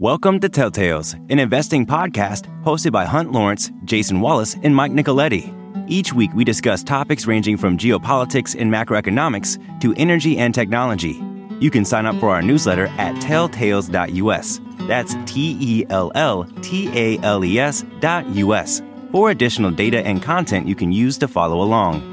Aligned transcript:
Welcome 0.00 0.38
to 0.40 0.48
Telltales, 0.48 1.14
an 1.28 1.40
investing 1.40 1.84
podcast 1.84 2.46
hosted 2.62 2.92
by 2.92 3.04
Hunt 3.04 3.32
Lawrence, 3.32 3.72
Jason 3.84 4.20
Wallace, 4.20 4.54
and 4.62 4.72
Mike 4.72 4.92
Nicoletti. 4.92 5.52
Each 5.90 6.12
week, 6.12 6.32
we 6.34 6.44
discuss 6.44 6.84
topics 6.84 7.26
ranging 7.26 7.56
from 7.56 7.76
geopolitics 7.76 8.54
and 8.56 8.72
macroeconomics 8.72 9.80
to 9.80 9.92
energy 9.96 10.38
and 10.38 10.54
technology. 10.54 11.20
You 11.58 11.72
can 11.72 11.84
sign 11.84 12.06
up 12.06 12.14
for 12.20 12.30
our 12.30 12.42
newsletter 12.42 12.86
at 12.96 13.16
telltales.us. 13.16 14.60
That's 14.86 15.16
T 15.26 15.58
E 15.60 15.84
L 15.90 16.12
L 16.14 16.44
T 16.62 16.88
A 16.94 17.18
L 17.24 17.44
E 17.44 17.58
S 17.58 17.84
dot 17.98 18.24
US 18.36 18.80
for 19.10 19.30
additional 19.30 19.72
data 19.72 20.06
and 20.06 20.22
content 20.22 20.68
you 20.68 20.76
can 20.76 20.92
use 20.92 21.18
to 21.18 21.26
follow 21.26 21.60
along. 21.60 22.04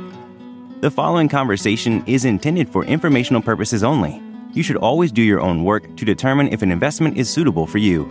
The 0.82 0.90
following 0.90 1.30
conversation 1.30 2.04
is 2.08 2.26
intended 2.26 2.68
for 2.68 2.84
informational 2.84 3.44
purposes 3.44 3.84
only 3.84 4.25
you 4.56 4.64
should 4.64 4.78
always 4.78 5.12
do 5.12 5.22
your 5.22 5.42
own 5.42 5.64
work 5.64 5.96
to 5.98 6.06
determine 6.06 6.48
if 6.48 6.62
an 6.62 6.72
investment 6.72 7.18
is 7.18 7.30
suitable 7.30 7.68
for 7.68 7.78
you. 7.78 8.04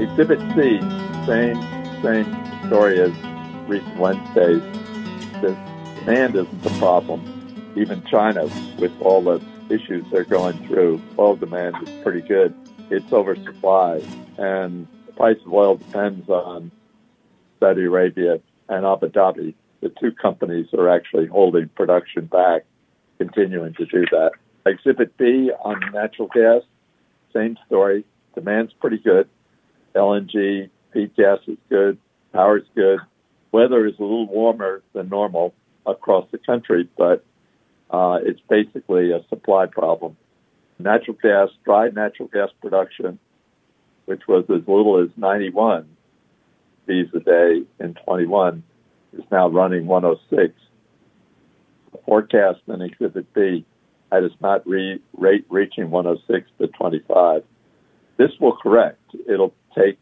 Exhibit 0.00 0.38
C, 0.54 0.80
same 1.26 1.60
same 2.02 2.66
story 2.66 3.00
as 3.00 3.12
recent 3.68 3.96
Wednesdays. 3.98 4.62
The 5.40 5.56
demand 6.00 6.36
isn't 6.36 6.62
the 6.62 6.70
problem. 6.78 7.72
Even 7.76 8.02
China, 8.04 8.44
with 8.78 8.92
all 9.00 9.22
the 9.22 9.40
issues 9.70 10.04
they're 10.10 10.24
going 10.24 10.56
through, 10.66 11.00
oil 11.18 11.36
demand 11.36 11.76
is 11.88 12.02
pretty 12.02 12.20
good. 12.20 12.54
It's 12.90 13.12
oversupply, 13.12 14.02
and 14.36 14.86
the 15.06 15.12
price 15.12 15.38
of 15.44 15.52
oil 15.52 15.76
depends 15.76 16.28
on 16.28 16.70
Saudi 17.58 17.84
Arabia 17.84 18.40
and 18.68 18.84
Abu 18.84 19.08
Dhabi 19.08 19.54
the 19.82 19.92
two 20.00 20.12
companies 20.12 20.68
are 20.72 20.88
actually 20.88 21.26
holding 21.26 21.68
production 21.68 22.26
back, 22.26 22.64
continuing 23.18 23.74
to 23.74 23.84
do 23.84 24.04
that. 24.12 24.30
Exhibit 24.64 25.16
B 25.18 25.50
on 25.60 25.80
natural 25.92 26.28
gas, 26.28 26.62
same 27.34 27.58
story. 27.66 28.04
Demand's 28.34 28.72
pretty 28.74 28.98
good. 28.98 29.28
LNG, 29.94 30.70
feed 30.92 31.14
gas 31.16 31.38
is 31.46 31.58
good. 31.68 31.98
Power's 32.32 32.66
good. 32.74 33.00
Weather 33.50 33.86
is 33.86 33.94
a 33.98 34.02
little 34.02 34.26
warmer 34.26 34.82
than 34.94 35.08
normal 35.08 35.52
across 35.84 36.26
the 36.30 36.38
country, 36.38 36.88
but 36.96 37.24
uh, 37.90 38.18
it's 38.22 38.40
basically 38.48 39.10
a 39.10 39.20
supply 39.28 39.66
problem. 39.66 40.16
Natural 40.78 41.16
gas, 41.20 41.48
dry 41.64 41.88
natural 41.88 42.28
gas 42.28 42.48
production, 42.62 43.18
which 44.06 44.22
was 44.26 44.44
as 44.44 44.66
little 44.66 45.02
as 45.02 45.10
91 45.16 45.88
Bs 46.88 47.14
a 47.14 47.20
day 47.20 47.62
in 47.78 47.94
21, 47.94 48.62
is 49.12 49.24
now 49.30 49.48
running 49.48 49.86
106. 49.86 50.54
The 51.92 51.98
forecast 52.06 52.60
in 52.68 52.80
Exhibit 52.82 53.32
B 53.34 53.64
had 54.10 54.24
us 54.24 54.32
not 54.40 54.66
re- 54.66 55.00
rate 55.16 55.46
reaching 55.48 55.90
106 55.90 56.50
to 56.58 56.68
25. 56.68 57.42
This 58.16 58.30
will 58.40 58.56
correct. 58.56 59.00
It'll 59.28 59.54
take 59.76 59.98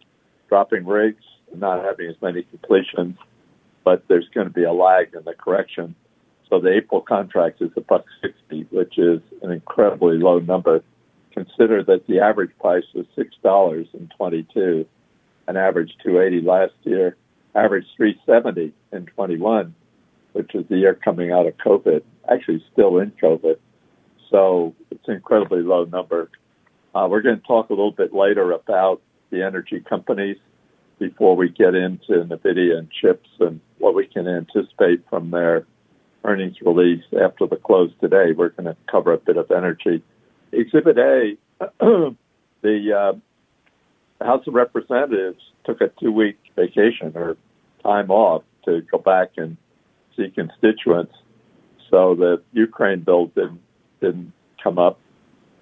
dropping 0.49 0.85
rigs, 0.87 1.25
not 1.55 1.85
having 1.85 2.09
as 2.09 2.17
many 2.21 2.43
completions, 2.43 3.17
but 3.85 4.05
there's 4.09 4.29
going 4.35 4.47
to 4.47 4.53
be 4.53 4.65
a 4.65 4.73
lag 4.73 5.15
in 5.15 5.25
the 5.25 5.35
correction. 5.35 5.95
So 6.49 6.61
the 6.61 6.73
April 6.73 7.01
contract 7.01 7.63
is 7.63 7.71
a 7.77 7.81
buck 7.81 8.05
60, 8.21 8.67
which 8.71 8.99
is 8.99 9.21
an 9.43 9.53
incredibly 9.53 10.19
low 10.19 10.41
number. 10.41 10.83
Consider 11.33 11.85
that 11.85 12.07
the 12.09 12.19
average 12.21 12.51
price 12.61 12.85
was 12.95 13.07
six 13.15 13.31
dollars 13.43 13.87
in 13.95 14.11
22, 14.17 14.85
an 15.47 15.57
average 15.57 15.93
280 16.03 16.45
last 16.47 16.73
year, 16.83 17.17
averaged 17.55 17.89
370 17.97 18.73
in 18.93 19.07
21, 19.07 19.75
which 20.33 20.55
is 20.55 20.65
the 20.69 20.79
year 20.79 20.95
coming 20.95 21.33
out 21.33 21.47
of 21.47 21.57
COVID, 21.59 22.03
actually 22.31 22.65
still 22.73 22.99
in 22.99 23.13
COVID. 23.23 23.57
So 24.31 24.75
it's 24.91 25.07
an 25.09 25.15
incredibly 25.15 25.63
low 25.63 25.85
number. 25.85 26.31
Uh, 26.95 27.09
we're 27.11 27.23
going 27.23 27.41
to 27.41 27.47
talk 27.47 27.71
a 27.71 27.73
little 27.73 27.93
bit 27.93 28.15
later 28.15 28.53
about 28.53 29.01
the 29.31 29.45
energy 29.45 29.81
companies 29.81 30.37
before 30.99 31.35
we 31.35 31.49
get 31.49 31.75
into 31.75 32.13
NVIDIA 32.13 32.79
and 32.79 32.91
chips 32.91 33.29
and 33.41 33.61
what 33.79 33.95
we 33.95 34.07
can 34.07 34.29
anticipate 34.29 35.03
from 35.09 35.31
their 35.31 35.67
earnings 36.25 36.57
release 36.61 37.03
after 37.21 37.47
the 37.47 37.57
close 37.57 37.91
today. 38.01 38.33
We're 38.33 38.51
going 38.51 38.67
to 38.67 38.77
cover 38.91 39.13
a 39.13 39.19
bit 39.19 39.37
of 39.37 39.51
energy. 39.51 40.03
Exhibit 40.53 40.99
A, 40.99 41.37
the 42.63 42.93
uh, 42.93 43.19
House 44.25 44.47
of 44.47 44.55
Representatives 44.55 45.41
took 45.65 45.81
a 45.81 45.91
two 46.01 46.13
week 46.13 46.39
vacation 46.57 47.13
or 47.15 47.37
time 47.83 48.11
off 48.11 48.43
to 48.65 48.83
go 48.91 48.99
back 48.99 49.33
and 49.37 49.57
see 50.17 50.31
constituents. 50.31 51.15
So 51.91 52.15
the 52.15 52.43
Ukraine 52.53 53.01
bill 53.01 53.27
didn't 53.27 53.61
didn't 54.01 54.33
come 54.63 54.79
up, 54.79 54.99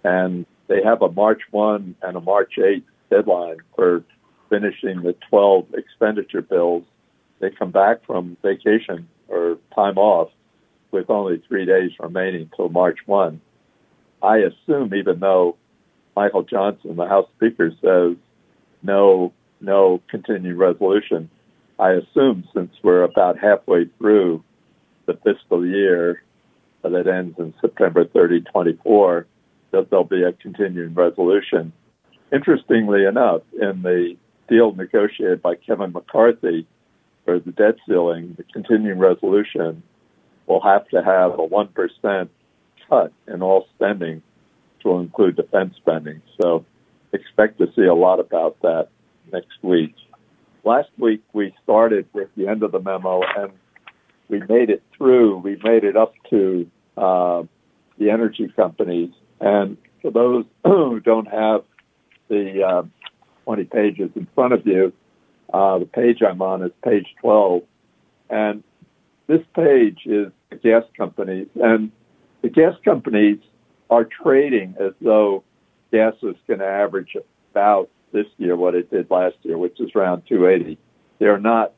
and 0.04 0.46
they 0.66 0.82
have 0.82 1.02
a 1.02 1.10
March 1.10 1.42
one 1.50 1.94
and 2.02 2.16
a 2.16 2.20
March 2.20 2.58
eight 2.58 2.84
deadline 3.10 3.58
for 3.74 4.04
finishing 4.50 5.02
the 5.02 5.14
12 5.30 5.66
expenditure 5.75 6.42
bills. 6.42 6.84
They 7.40 7.50
come 7.50 7.70
back 7.70 8.04
from 8.06 8.36
vacation 8.42 9.08
or 9.28 9.58
time 9.75 9.98
off 9.98 10.30
with 10.90 11.10
only 11.10 11.42
three 11.48 11.66
days 11.66 11.92
remaining 12.00 12.50
till 12.56 12.69
March 12.69 12.98
1. 13.06 13.40
I 14.22 14.38
assume, 14.38 14.94
even 14.94 15.20
though 15.20 15.56
Michael 16.16 16.42
Johnson, 16.42 16.96
the 16.96 17.06
House 17.06 17.28
Speaker, 17.36 17.70
says 17.82 18.16
no, 18.82 19.32
no 19.60 20.00
continuing 20.08 20.56
resolution, 20.56 21.30
I 21.78 21.92
assume 21.92 22.44
since 22.54 22.70
we're 22.82 23.02
about 23.02 23.38
halfway 23.38 23.86
through 23.98 24.42
the 25.06 25.14
fiscal 25.24 25.64
year 25.64 26.22
that 26.82 27.06
ends 27.06 27.38
in 27.38 27.54
September 27.60 28.04
30, 28.04 28.42
24, 28.42 29.26
that 29.70 29.90
there'll 29.90 30.04
be 30.04 30.22
a 30.22 30.32
continuing 30.32 30.94
resolution. 30.94 31.72
Interestingly 32.32 33.04
enough, 33.04 33.42
in 33.52 33.82
the 33.82 34.16
deal 34.48 34.72
negotiated 34.72 35.42
by 35.42 35.54
Kevin 35.54 35.92
McCarthy 35.92 36.66
for 37.24 37.38
the 37.38 37.52
debt 37.52 37.76
ceiling, 37.86 38.34
the 38.36 38.44
continuing 38.44 38.98
resolution 38.98 39.82
will 40.46 40.62
have 40.62 40.88
to 40.88 41.02
have 41.02 41.32
a 41.32 41.46
1% 41.46 42.28
cut 42.88 43.12
in 43.26 43.42
all 43.42 43.66
spending 43.74 44.22
to 44.82 44.94
include 44.94 45.36
defense 45.36 45.74
spending. 45.76 46.22
So 46.40 46.64
expect 47.12 47.58
to 47.58 47.66
see 47.74 47.84
a 47.84 47.94
lot 47.94 48.20
about 48.20 48.60
that 48.62 48.88
next 49.32 49.62
week 49.62 49.94
last 50.69 50.91
week 50.98 51.22
we 51.32 51.54
started 51.62 52.06
with 52.12 52.28
the 52.36 52.46
end 52.46 52.62
of 52.62 52.72
the 52.72 52.78
memo 52.78 53.22
and 53.36 53.52
we 54.28 54.41
made 54.41 54.69
it 54.69 54.82
through. 54.96 55.38
We 55.38 55.56
made 55.62 55.84
it 55.84 55.96
up 55.96 56.12
to 56.28 56.70
uh, 56.96 57.44
the 57.98 58.10
energy 58.10 58.52
companies. 58.54 59.10
And 59.41 59.78
for 60.02 60.10
those 60.10 60.44
who 60.64 61.00
don't 61.00 61.28
have 61.28 61.62
the 62.28 62.62
uh, 62.62 62.82
20 63.44 63.64
pages 63.64 64.10
in 64.14 64.28
front 64.34 64.52
of 64.52 64.66
you, 64.66 64.92
uh, 65.52 65.78
the 65.78 65.86
page 65.86 66.19
I'm 66.22 66.42
on 66.42 66.62
is 66.62 66.72
page 66.84 67.06
12. 67.22 67.62
And 68.28 68.62
this 69.26 69.40
page 69.54 70.00
is 70.04 70.30
the 70.50 70.56
gas 70.56 70.84
companies. 70.98 71.48
And 71.54 71.90
the 72.42 72.50
gas 72.50 72.75
companies 72.84 73.38
are 73.88 74.04
trading 74.04 74.75
as 74.78 74.92
though 75.00 75.44
gas 75.93 76.15
is 76.22 76.37
going 76.47 76.60
to 76.60 76.66
average 76.66 77.16
about 77.53 77.91
this 78.12 78.26
year 78.38 78.56
what 78.56 78.75
it 78.75 78.91
did 78.91 79.10
last 79.10 79.37
year, 79.43 79.59
which 79.59 79.81
is 79.81 79.91
around 79.94 80.22
280. 80.28 80.78
They're 81.19 81.38
not 81.38 81.72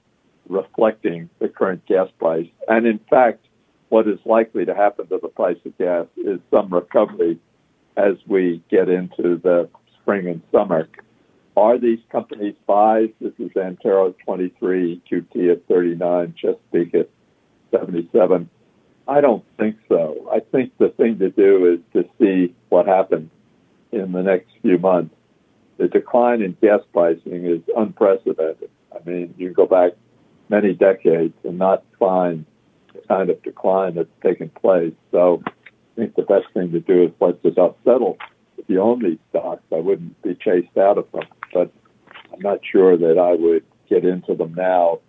reflecting 0.48 1.30
the 1.38 1.48
current 1.48 1.84
gas 1.86 2.08
price. 2.18 2.48
And 2.68 2.86
in 2.86 3.00
fact, 3.10 3.46
what 3.88 4.06
is 4.06 4.18
likely 4.24 4.64
to 4.64 4.74
happen 4.74 5.06
to 5.08 5.18
the 5.20 5.28
price 5.28 5.58
of 5.64 5.76
gas 5.78 6.06
is 6.16 6.40
some 6.50 6.72
recovery 6.72 7.38
as 7.96 8.14
we 8.26 8.62
get 8.70 8.88
into 8.88 9.36
the 9.42 9.68
spring 10.00 10.28
and 10.28 10.42
summer. 10.52 10.88
Are 11.56 11.78
these 11.78 11.98
companies 12.10 12.54
buys? 12.66 13.10
This 13.20 13.32
is 13.38 13.50
Antero 13.56 14.14
23, 14.24 15.02
QT 15.10 15.52
at 15.52 15.66
39, 15.66 16.34
Chesapeake 16.40 16.94
at 16.94 17.08
77. 17.72 18.48
I 19.08 19.20
don't 19.20 19.44
think 19.58 19.76
so. 19.88 20.30
I 20.32 20.40
think 20.52 20.72
the 20.78 20.90
thing 20.90 21.18
to 21.18 21.30
do 21.30 21.72
is 21.74 21.80
to 21.92 22.08
see 22.18 22.54
what 22.68 22.86
happens 22.86 23.30
in 23.92 24.12
the 24.12 24.22
next 24.22 24.48
few 24.62 24.78
months 24.78 25.14
the 25.80 25.88
decline 25.88 26.42
in 26.42 26.54
gas 26.60 26.80
pricing 26.92 27.46
is 27.46 27.62
unprecedented. 27.74 28.68
I 28.94 29.08
mean, 29.08 29.34
you 29.38 29.50
go 29.50 29.64
back 29.64 29.92
many 30.50 30.74
decades 30.74 31.32
and 31.42 31.58
not 31.58 31.84
find 31.98 32.44
the 32.92 33.00
kind 33.08 33.30
of 33.30 33.42
decline 33.42 33.94
that's 33.94 34.10
taken 34.22 34.50
place. 34.50 34.92
So 35.10 35.42
I 35.46 35.50
think 35.96 36.16
the 36.16 36.22
best 36.22 36.52
thing 36.52 36.70
to 36.72 36.80
do 36.80 37.04
is 37.04 37.12
let 37.18 37.42
the 37.42 37.50
dust 37.50 37.76
settle. 37.82 38.18
If 38.58 38.66
you 38.68 38.82
own 38.82 39.02
these 39.02 39.18
stocks, 39.30 39.62
I 39.72 39.76
wouldn't 39.76 40.20
be 40.22 40.34
chased 40.34 40.76
out 40.76 40.98
of 40.98 41.10
them. 41.12 41.24
But 41.54 41.72
I'm 42.30 42.40
not 42.40 42.58
sure 42.70 42.98
that 42.98 43.18
I 43.18 43.32
would 43.42 43.64
get 43.88 44.04
into 44.04 44.34
them 44.34 44.52
now. 44.54 45.00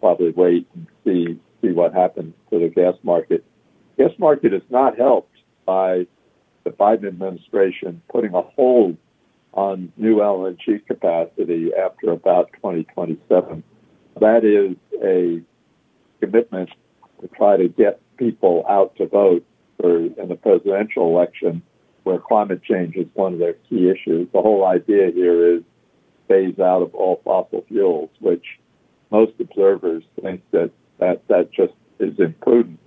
Probably 0.00 0.32
wait 0.32 0.68
and 0.74 0.86
see 1.02 1.40
see 1.62 1.72
what 1.72 1.94
happens 1.94 2.34
to 2.50 2.58
the 2.58 2.68
gas 2.68 2.94
market. 3.02 3.42
Gas 3.96 4.12
market 4.18 4.52
is 4.52 4.62
not 4.68 4.98
helped 4.98 5.34
by 5.64 6.06
the 6.64 6.70
Biden 6.70 7.06
administration 7.06 8.02
putting 8.10 8.34
a 8.34 8.42
hold 8.42 8.96
on 9.52 9.92
new 9.96 10.16
LNG 10.16 10.86
capacity 10.86 11.70
after 11.74 12.12
about 12.12 12.50
2027. 12.54 13.62
That 14.20 14.44
is 14.44 14.76
a 15.02 15.42
commitment 16.20 16.70
to 17.20 17.28
try 17.28 17.56
to 17.56 17.68
get 17.68 18.00
people 18.16 18.64
out 18.68 18.94
to 18.96 19.06
vote 19.06 19.44
for 19.80 19.98
in 19.98 20.28
the 20.28 20.36
presidential 20.36 21.06
election, 21.06 21.62
where 22.04 22.18
climate 22.18 22.62
change 22.62 22.96
is 22.96 23.06
one 23.14 23.34
of 23.34 23.38
their 23.38 23.54
key 23.68 23.88
issues. 23.88 24.28
The 24.32 24.42
whole 24.42 24.64
idea 24.64 25.10
here 25.10 25.56
is 25.56 25.62
phase 26.28 26.58
out 26.58 26.82
of 26.82 26.94
all 26.94 27.20
fossil 27.24 27.64
fuels, 27.68 28.10
which 28.20 28.44
most 29.10 29.32
observers 29.40 30.04
think 30.22 30.42
that 30.52 30.70
that, 30.98 31.26
that 31.28 31.50
just 31.50 31.72
is 31.98 32.18
imprudent. 32.18 32.78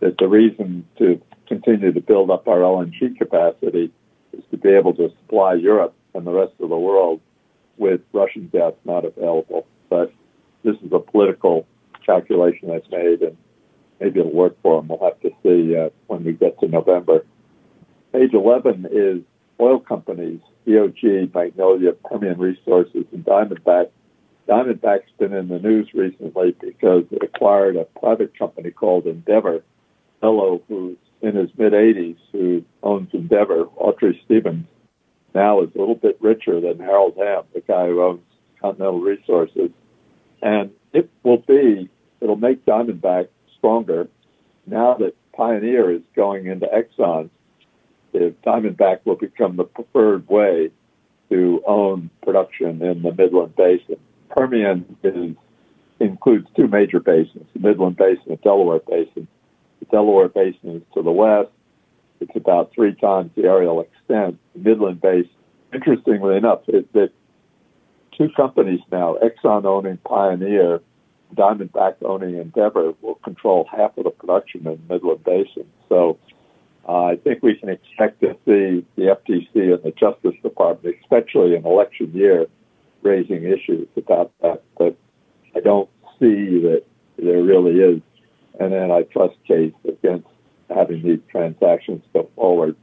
That 0.00 0.18
the 0.18 0.28
reason 0.28 0.86
to 0.98 1.20
continue 1.48 1.92
to 1.92 2.00
build 2.00 2.30
up 2.30 2.46
our 2.46 2.58
LNG 2.58 3.16
capacity 3.16 3.90
is 4.32 4.44
to 4.50 4.56
be 4.56 4.68
able 4.68 4.94
to 4.94 5.08
supply 5.20 5.54
Europe 5.54 5.94
and 6.14 6.26
the 6.26 6.32
rest 6.32 6.52
of 6.60 6.68
the 6.68 6.76
world 6.76 7.20
with 7.78 8.00
Russian 8.12 8.48
gas 8.52 8.74
not 8.84 9.04
available. 9.04 9.66
But 9.88 10.12
this 10.62 10.76
is 10.76 10.92
a 10.92 10.98
political 10.98 11.66
calculation 12.04 12.68
that's 12.68 12.88
made, 12.90 13.22
and 13.22 13.36
maybe 14.00 14.20
it'll 14.20 14.32
work 14.32 14.56
for 14.62 14.80
them. 14.80 14.88
We'll 14.88 15.10
have 15.10 15.20
to 15.20 15.30
see 15.42 15.76
uh, 15.76 15.90
when 16.06 16.24
we 16.24 16.32
get 16.32 16.58
to 16.60 16.68
November. 16.68 17.24
Page 18.12 18.32
11 18.32 18.88
is 18.90 19.22
oil 19.60 19.80
companies, 19.80 20.40
EOG, 20.66 21.32
Magnolia, 21.34 21.92
Permian 21.92 22.38
Resources, 22.38 23.04
and 23.12 23.24
Diamondback. 23.24 23.90
Diamondback's 24.48 25.10
been 25.18 25.34
in 25.34 25.48
the 25.48 25.58
news 25.58 25.88
recently 25.94 26.56
because 26.60 27.04
it 27.10 27.22
acquired 27.22 27.76
a 27.76 27.84
private 28.00 28.36
company 28.38 28.70
called 28.70 29.06
Endeavor. 29.06 29.62
Fellow 30.20 30.62
who's 30.68 30.96
in 31.20 31.34
his 31.34 31.50
mid 31.56 31.72
80s 31.72 32.16
who 32.32 32.64
owns 32.82 33.08
Endeavor, 33.12 33.64
Autry 33.80 34.22
Stevens, 34.24 34.66
now 35.34 35.62
is 35.62 35.70
a 35.74 35.78
little 35.78 35.94
bit 35.94 36.16
richer 36.20 36.60
than 36.60 36.78
Harold 36.78 37.14
Hamm, 37.16 37.44
the 37.54 37.60
guy 37.60 37.86
who 37.86 38.02
owns 38.02 38.20
Continental 38.60 39.00
Resources. 39.00 39.70
And 40.42 40.70
it 40.92 41.10
will 41.22 41.38
be, 41.38 41.88
it'll 42.20 42.36
make 42.36 42.64
Diamondback 42.64 43.28
stronger 43.56 44.08
now 44.66 44.94
that 44.94 45.14
Pioneer 45.32 45.90
is 45.90 46.02
going 46.16 46.46
into 46.46 46.66
Exxon. 46.66 47.30
Diamondback 48.14 49.00
will 49.04 49.16
become 49.16 49.56
the 49.56 49.64
preferred 49.64 50.28
way 50.28 50.70
to 51.28 51.62
own 51.66 52.10
production 52.22 52.82
in 52.82 53.02
the 53.02 53.12
Midland 53.12 53.54
Basin. 53.54 53.96
Permian 54.30 54.96
is, 55.02 55.36
includes 56.00 56.48
two 56.56 56.68
major 56.68 57.00
basins, 57.00 57.46
the 57.52 57.60
Midland 57.60 57.96
Basin 57.96 58.24
and 58.28 58.40
Delaware 58.40 58.80
Basin. 58.80 59.28
The 59.80 59.86
Delaware 59.86 60.28
Basin 60.28 60.76
is 60.76 60.82
to 60.94 61.02
the 61.02 61.10
west. 61.10 61.50
It's 62.20 62.34
about 62.34 62.72
three 62.74 62.94
times 62.94 63.30
the 63.36 63.42
areal 63.42 63.84
extent. 63.84 64.38
The 64.54 64.60
Midland 64.60 65.00
Basin, 65.00 65.30
interestingly 65.72 66.36
enough, 66.36 66.62
is 66.68 66.84
that 66.92 67.10
two 68.16 68.28
companies 68.36 68.80
now, 68.90 69.16
Exxon 69.22 69.64
owning 69.64 69.98
Pioneer, 69.98 70.80
Diamondback 71.34 71.96
owning 72.02 72.36
Endeavor, 72.36 72.94
will 73.00 73.16
control 73.16 73.68
half 73.70 73.96
of 73.96 74.04
the 74.04 74.10
production 74.10 74.66
in 74.66 74.80
the 74.88 74.94
Midland 74.94 75.22
Basin. 75.24 75.66
So 75.88 76.18
uh, 76.88 77.04
I 77.04 77.16
think 77.16 77.42
we 77.42 77.54
can 77.54 77.68
expect 77.68 78.20
to 78.20 78.32
see 78.44 78.84
the 78.96 79.16
FTC 79.16 79.74
and 79.74 79.82
the 79.82 79.92
Justice 79.92 80.34
Department, 80.42 80.96
especially 81.02 81.54
in 81.54 81.64
election 81.64 82.10
year, 82.12 82.46
raising 83.02 83.44
issues 83.44 83.86
about 83.96 84.32
that. 84.42 84.62
But 84.76 84.96
I 85.54 85.60
don't 85.60 85.88
see 86.18 86.60
that 86.60 86.82
there 87.18 87.42
really 87.42 87.80
is 87.80 88.02
an 88.58 88.72
antitrust 88.72 89.36
case 89.46 89.72
against 89.86 90.26
having 90.74 91.02
these 91.02 91.20
transactions 91.30 92.02
go 92.12 92.28
forward. 92.34 92.76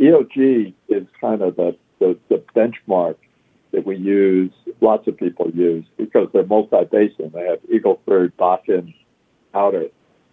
EOG 0.00 0.74
is 0.88 1.06
kind 1.20 1.42
of 1.42 1.56
the, 1.56 1.76
the, 2.00 2.18
the 2.28 2.42
benchmark 2.54 3.16
that 3.72 3.86
we 3.86 3.96
use, 3.96 4.52
lots 4.80 5.06
of 5.08 5.16
people 5.16 5.50
use, 5.50 5.84
because 5.96 6.28
they're 6.32 6.46
multi-basin. 6.46 7.30
They 7.34 7.46
have 7.46 7.58
Eagle 7.72 8.00
Ford, 8.04 8.32
Bakken, 8.36 8.94
Powder, 9.52 9.88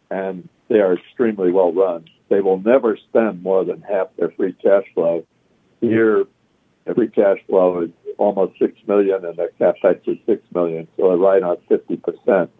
and 0.09 0.47
they 0.67 0.79
are 0.79 0.93
extremely 0.93 1.51
well 1.51 1.73
run. 1.73 2.05
They 2.29 2.41
will 2.41 2.59
never 2.59 2.97
spend 3.09 3.43
more 3.43 3.65
than 3.65 3.81
half 3.81 4.07
their 4.17 4.31
free 4.31 4.53
cash 4.53 4.85
flow. 4.93 5.25
Here, 5.81 6.25
every 6.87 7.09
cash 7.09 7.37
flow 7.47 7.81
is 7.81 7.89
almost 8.17 8.57
six 8.59 8.73
million, 8.87 9.25
and 9.25 9.37
their 9.37 9.49
capex 9.59 10.07
is 10.07 10.17
six 10.25 10.43
million, 10.53 10.87
so 10.95 11.09
they're 11.09 11.17
right 11.17 11.43
on 11.43 11.57
fifty 11.67 11.97
percent. 11.97 12.51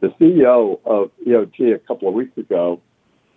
The 0.00 0.08
CEO 0.20 0.78
of 0.84 1.10
EOG 1.26 1.74
a 1.74 1.78
couple 1.78 2.08
of 2.08 2.14
weeks 2.14 2.36
ago 2.38 2.80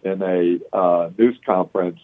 in 0.03 0.21
a 0.21 0.59
uh, 0.75 1.09
news 1.17 1.37
conference 1.45 1.99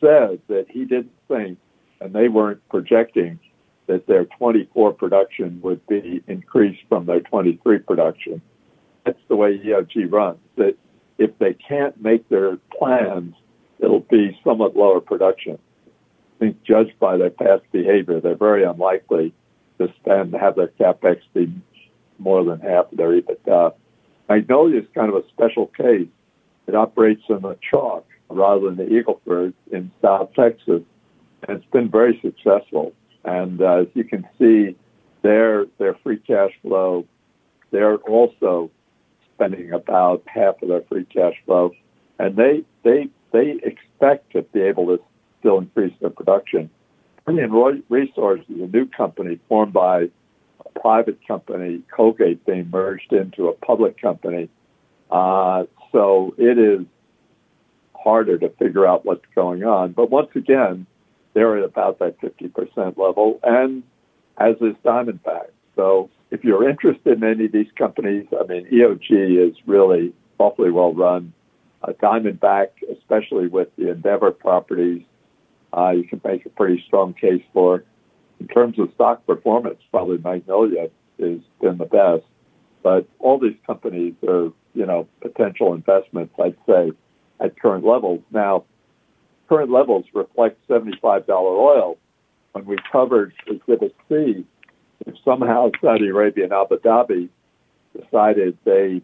said 0.00 0.40
that 0.48 0.66
he 0.68 0.84
didn't 0.84 1.12
think, 1.28 1.58
and 2.00 2.12
they 2.12 2.28
weren't 2.28 2.66
projecting, 2.68 3.38
that 3.86 4.06
their 4.06 4.24
24 4.24 4.94
production 4.94 5.60
would 5.62 5.86
be 5.86 6.22
increased 6.26 6.82
from 6.88 7.06
their 7.06 7.20
23 7.20 7.78
production. 7.80 8.40
That's 9.04 9.18
the 9.28 9.36
way 9.36 9.58
EOG 9.58 10.10
runs. 10.10 10.38
That 10.56 10.76
if 11.18 11.38
they 11.38 11.54
can't 11.54 12.00
make 12.00 12.28
their 12.28 12.56
plans, 12.76 13.34
it'll 13.78 14.00
be 14.00 14.38
somewhat 14.42 14.76
lower 14.76 15.00
production. 15.00 15.58
I 16.36 16.38
think, 16.38 16.62
judged 16.64 16.98
by 16.98 17.16
their 17.16 17.30
past 17.30 17.62
behavior, 17.70 18.20
they're 18.20 18.34
very 18.34 18.64
unlikely 18.64 19.34
to 19.78 19.92
spend 20.00 20.34
have 20.34 20.56
their 20.56 20.68
capex 20.68 21.20
be 21.32 21.52
more 22.18 22.44
than 22.44 22.60
half 22.60 22.90
of 22.90 22.98
their 22.98 23.20
EBITDA. 23.20 23.74
Magnolia 24.28 24.80
is 24.80 24.86
kind 24.94 25.08
of 25.08 25.16
a 25.16 25.28
special 25.28 25.66
case. 25.66 26.08
It 26.66 26.74
operates 26.74 27.22
in 27.28 27.42
the 27.42 27.58
chalk 27.70 28.06
rather 28.30 28.70
than 28.70 28.76
the 28.76 28.84
Eagleford 28.84 29.52
in 29.70 29.90
South 30.00 30.32
Texas, 30.34 30.82
and 31.46 31.58
it's 31.58 31.70
been 31.72 31.90
very 31.90 32.18
successful. 32.22 32.92
And 33.24 33.60
uh, 33.60 33.82
as 33.82 33.86
you 33.94 34.04
can 34.04 34.26
see, 34.38 34.76
their 35.22 35.66
their 35.78 35.94
free 36.02 36.18
cash 36.18 36.52
flow, 36.62 37.06
they're 37.70 37.96
also 37.96 38.70
spending 39.34 39.72
about 39.72 40.22
half 40.26 40.60
of 40.62 40.68
their 40.68 40.82
free 40.82 41.04
cash 41.04 41.34
flow, 41.44 41.72
and 42.18 42.36
they 42.36 42.64
they 42.82 43.08
they 43.32 43.58
expect 43.62 44.32
to 44.32 44.42
be 44.42 44.60
able 44.60 44.86
to 44.86 45.02
still 45.40 45.58
increase 45.58 45.94
their 46.00 46.10
production. 46.10 46.70
Permian 47.24 47.82
Resources 47.88 48.44
a 48.48 48.66
new 48.66 48.86
company 48.86 49.38
formed 49.48 49.72
by 49.72 50.10
private 50.80 51.18
company, 51.26 51.82
Colgate, 51.94 52.44
being 52.46 52.70
merged 52.70 53.12
into 53.12 53.48
a 53.48 53.52
public 53.52 54.00
company. 54.00 54.48
Uh, 55.10 55.64
so 55.92 56.34
it 56.38 56.58
is 56.58 56.86
harder 57.94 58.38
to 58.38 58.48
figure 58.50 58.86
out 58.86 59.04
what's 59.04 59.24
going 59.34 59.64
on. 59.64 59.92
But 59.92 60.10
once 60.10 60.30
again, 60.34 60.86
they're 61.32 61.58
at 61.58 61.64
about 61.64 61.98
that 61.98 62.20
50% 62.20 62.96
level, 62.96 63.40
and 63.42 63.82
as 64.38 64.56
is 64.60 64.74
Diamondback. 64.84 65.48
So 65.76 66.10
if 66.30 66.44
you're 66.44 66.68
interested 66.68 67.18
in 67.18 67.24
any 67.24 67.46
of 67.46 67.52
these 67.52 67.70
companies, 67.76 68.26
I 68.38 68.44
mean, 68.46 68.66
EOG 68.66 69.48
is 69.48 69.56
really 69.66 70.12
awfully 70.38 70.70
well 70.70 70.92
run. 70.94 71.32
Uh, 71.82 71.92
Diamondback, 71.92 72.68
especially 72.92 73.48
with 73.48 73.68
the 73.76 73.90
Endeavor 73.90 74.30
properties, 74.30 75.02
uh, 75.76 75.90
you 75.90 76.04
can 76.04 76.20
make 76.24 76.46
a 76.46 76.50
pretty 76.50 76.82
strong 76.86 77.14
case 77.14 77.42
for. 77.52 77.84
In 78.44 78.48
terms 78.48 78.78
of 78.78 78.90
stock 78.94 79.24
performance, 79.24 79.78
probably 79.90 80.18
Magnolia 80.18 80.90
has 81.18 81.40
been 81.62 81.78
the 81.78 81.86
best. 81.86 82.24
But 82.82 83.08
all 83.18 83.38
these 83.38 83.56
companies 83.66 84.12
are, 84.28 84.52
you 84.74 84.84
know, 84.84 85.08
potential 85.22 85.72
investments, 85.72 86.34
I'd 86.38 86.56
say, 86.66 86.92
at 87.40 87.58
current 87.58 87.86
levels. 87.86 88.20
Now, 88.30 88.64
current 89.48 89.70
levels 89.70 90.04
reflect 90.12 90.58
$75 90.68 91.26
oil. 91.30 91.96
When 92.52 92.66
we 92.66 92.76
covered 92.92 93.32
Exhibit 93.46 93.96
C, 94.10 94.44
if 95.06 95.14
somehow 95.24 95.70
Saudi 95.80 96.08
Arabia 96.08 96.44
and 96.44 96.52
Abu 96.52 96.78
Dhabi 96.80 97.30
decided 97.98 98.58
they 98.64 99.00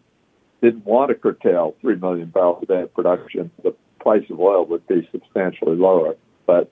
didn't 0.61 0.85
want 0.85 1.09
to 1.09 1.15
curtail 1.15 1.73
3 1.81 1.95
million 1.95 2.29
barrels 2.29 2.61
a 2.61 2.67
day 2.67 2.81
of 2.83 2.93
production, 2.93 3.49
the 3.63 3.73
price 3.99 4.23
of 4.29 4.39
oil 4.39 4.67
would 4.67 4.85
be 4.85 5.09
substantially 5.11 5.77
lower. 5.77 6.15
But 6.45 6.71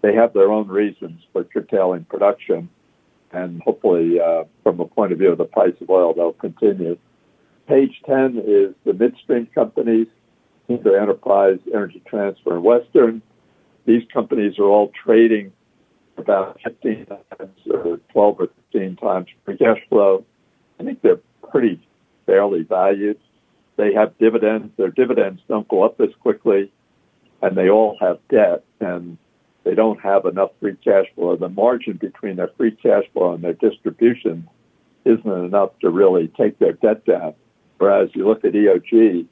they 0.00 0.14
have 0.14 0.32
their 0.32 0.50
own 0.50 0.68
reasons 0.68 1.22
for 1.32 1.44
curtailing 1.44 2.04
production, 2.04 2.68
and 3.32 3.60
hopefully, 3.62 4.20
uh, 4.20 4.44
from 4.62 4.76
the 4.76 4.84
point 4.84 5.12
of 5.12 5.18
view 5.18 5.30
of 5.30 5.38
the 5.38 5.44
price 5.44 5.74
of 5.80 5.90
oil, 5.90 6.14
they'll 6.14 6.32
continue. 6.32 6.96
Page 7.66 8.00
10 8.06 8.42
is 8.46 8.74
the 8.84 8.94
midstream 8.94 9.46
companies. 9.54 10.06
Kinder 10.68 10.98
Enterprise, 10.98 11.58
Energy 11.72 12.02
Transfer, 12.06 12.54
and 12.54 12.62
Western. 12.62 13.22
These 13.86 14.02
companies 14.12 14.58
are 14.58 14.64
all 14.64 14.92
trading 15.04 15.52
about 16.18 16.58
15 16.64 17.06
times 17.06 17.58
or 17.70 18.00
12 18.12 18.40
or 18.40 18.48
15 18.72 18.96
times 18.96 19.28
free 19.44 19.56
cash 19.56 19.78
flow. 19.88 20.24
I 20.78 20.84
think 20.84 21.00
they're 21.00 21.20
pretty 21.50 21.80
fairly 22.26 22.62
valued. 22.62 23.18
They 23.76 23.94
have 23.94 24.16
dividends. 24.18 24.72
Their 24.76 24.90
dividends 24.90 25.40
don't 25.48 25.66
go 25.68 25.84
up 25.84 26.00
as 26.00 26.10
quickly, 26.20 26.70
and 27.40 27.56
they 27.56 27.70
all 27.70 27.96
have 28.00 28.18
debt, 28.28 28.64
and 28.80 29.16
they 29.64 29.74
don't 29.74 30.00
have 30.00 30.24
enough 30.24 30.50
free 30.60 30.76
cash 30.82 31.06
flow. 31.14 31.36
The 31.36 31.48
margin 31.48 31.96
between 31.96 32.36
their 32.36 32.50
free 32.56 32.72
cash 32.72 33.04
flow 33.12 33.34
and 33.34 33.42
their 33.42 33.54
distribution 33.54 34.48
isn't 35.04 35.26
enough 35.26 35.70
to 35.80 35.90
really 35.90 36.28
take 36.28 36.58
their 36.58 36.72
debt 36.72 37.04
down. 37.04 37.34
Whereas 37.78 38.10
you 38.14 38.26
look 38.26 38.44
at 38.44 38.52
EOG, 38.52 39.26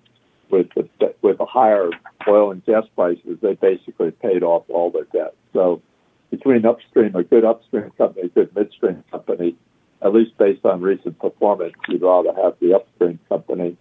with 0.50 0.68
the 0.74 0.88
with 1.22 1.38
the 1.38 1.44
higher 1.44 1.90
oil 2.28 2.50
and 2.50 2.64
gas 2.64 2.84
prices, 2.94 3.38
they 3.42 3.54
basically 3.54 4.10
paid 4.10 4.42
off 4.42 4.64
all 4.68 4.90
their 4.90 5.04
debt. 5.04 5.34
So 5.52 5.82
between 6.30 6.64
upstream, 6.64 7.14
a 7.14 7.24
good 7.24 7.44
upstream 7.44 7.90
company, 7.98 8.26
a 8.26 8.28
good 8.28 8.54
midstream 8.54 9.02
company, 9.10 9.56
at 10.02 10.12
least 10.12 10.36
based 10.38 10.64
on 10.64 10.80
recent 10.80 11.18
performance, 11.18 11.74
you'd 11.88 12.02
rather 12.02 12.32
have 12.34 12.54
the 12.60 12.74
upstream 12.74 13.18
company. 13.28 13.76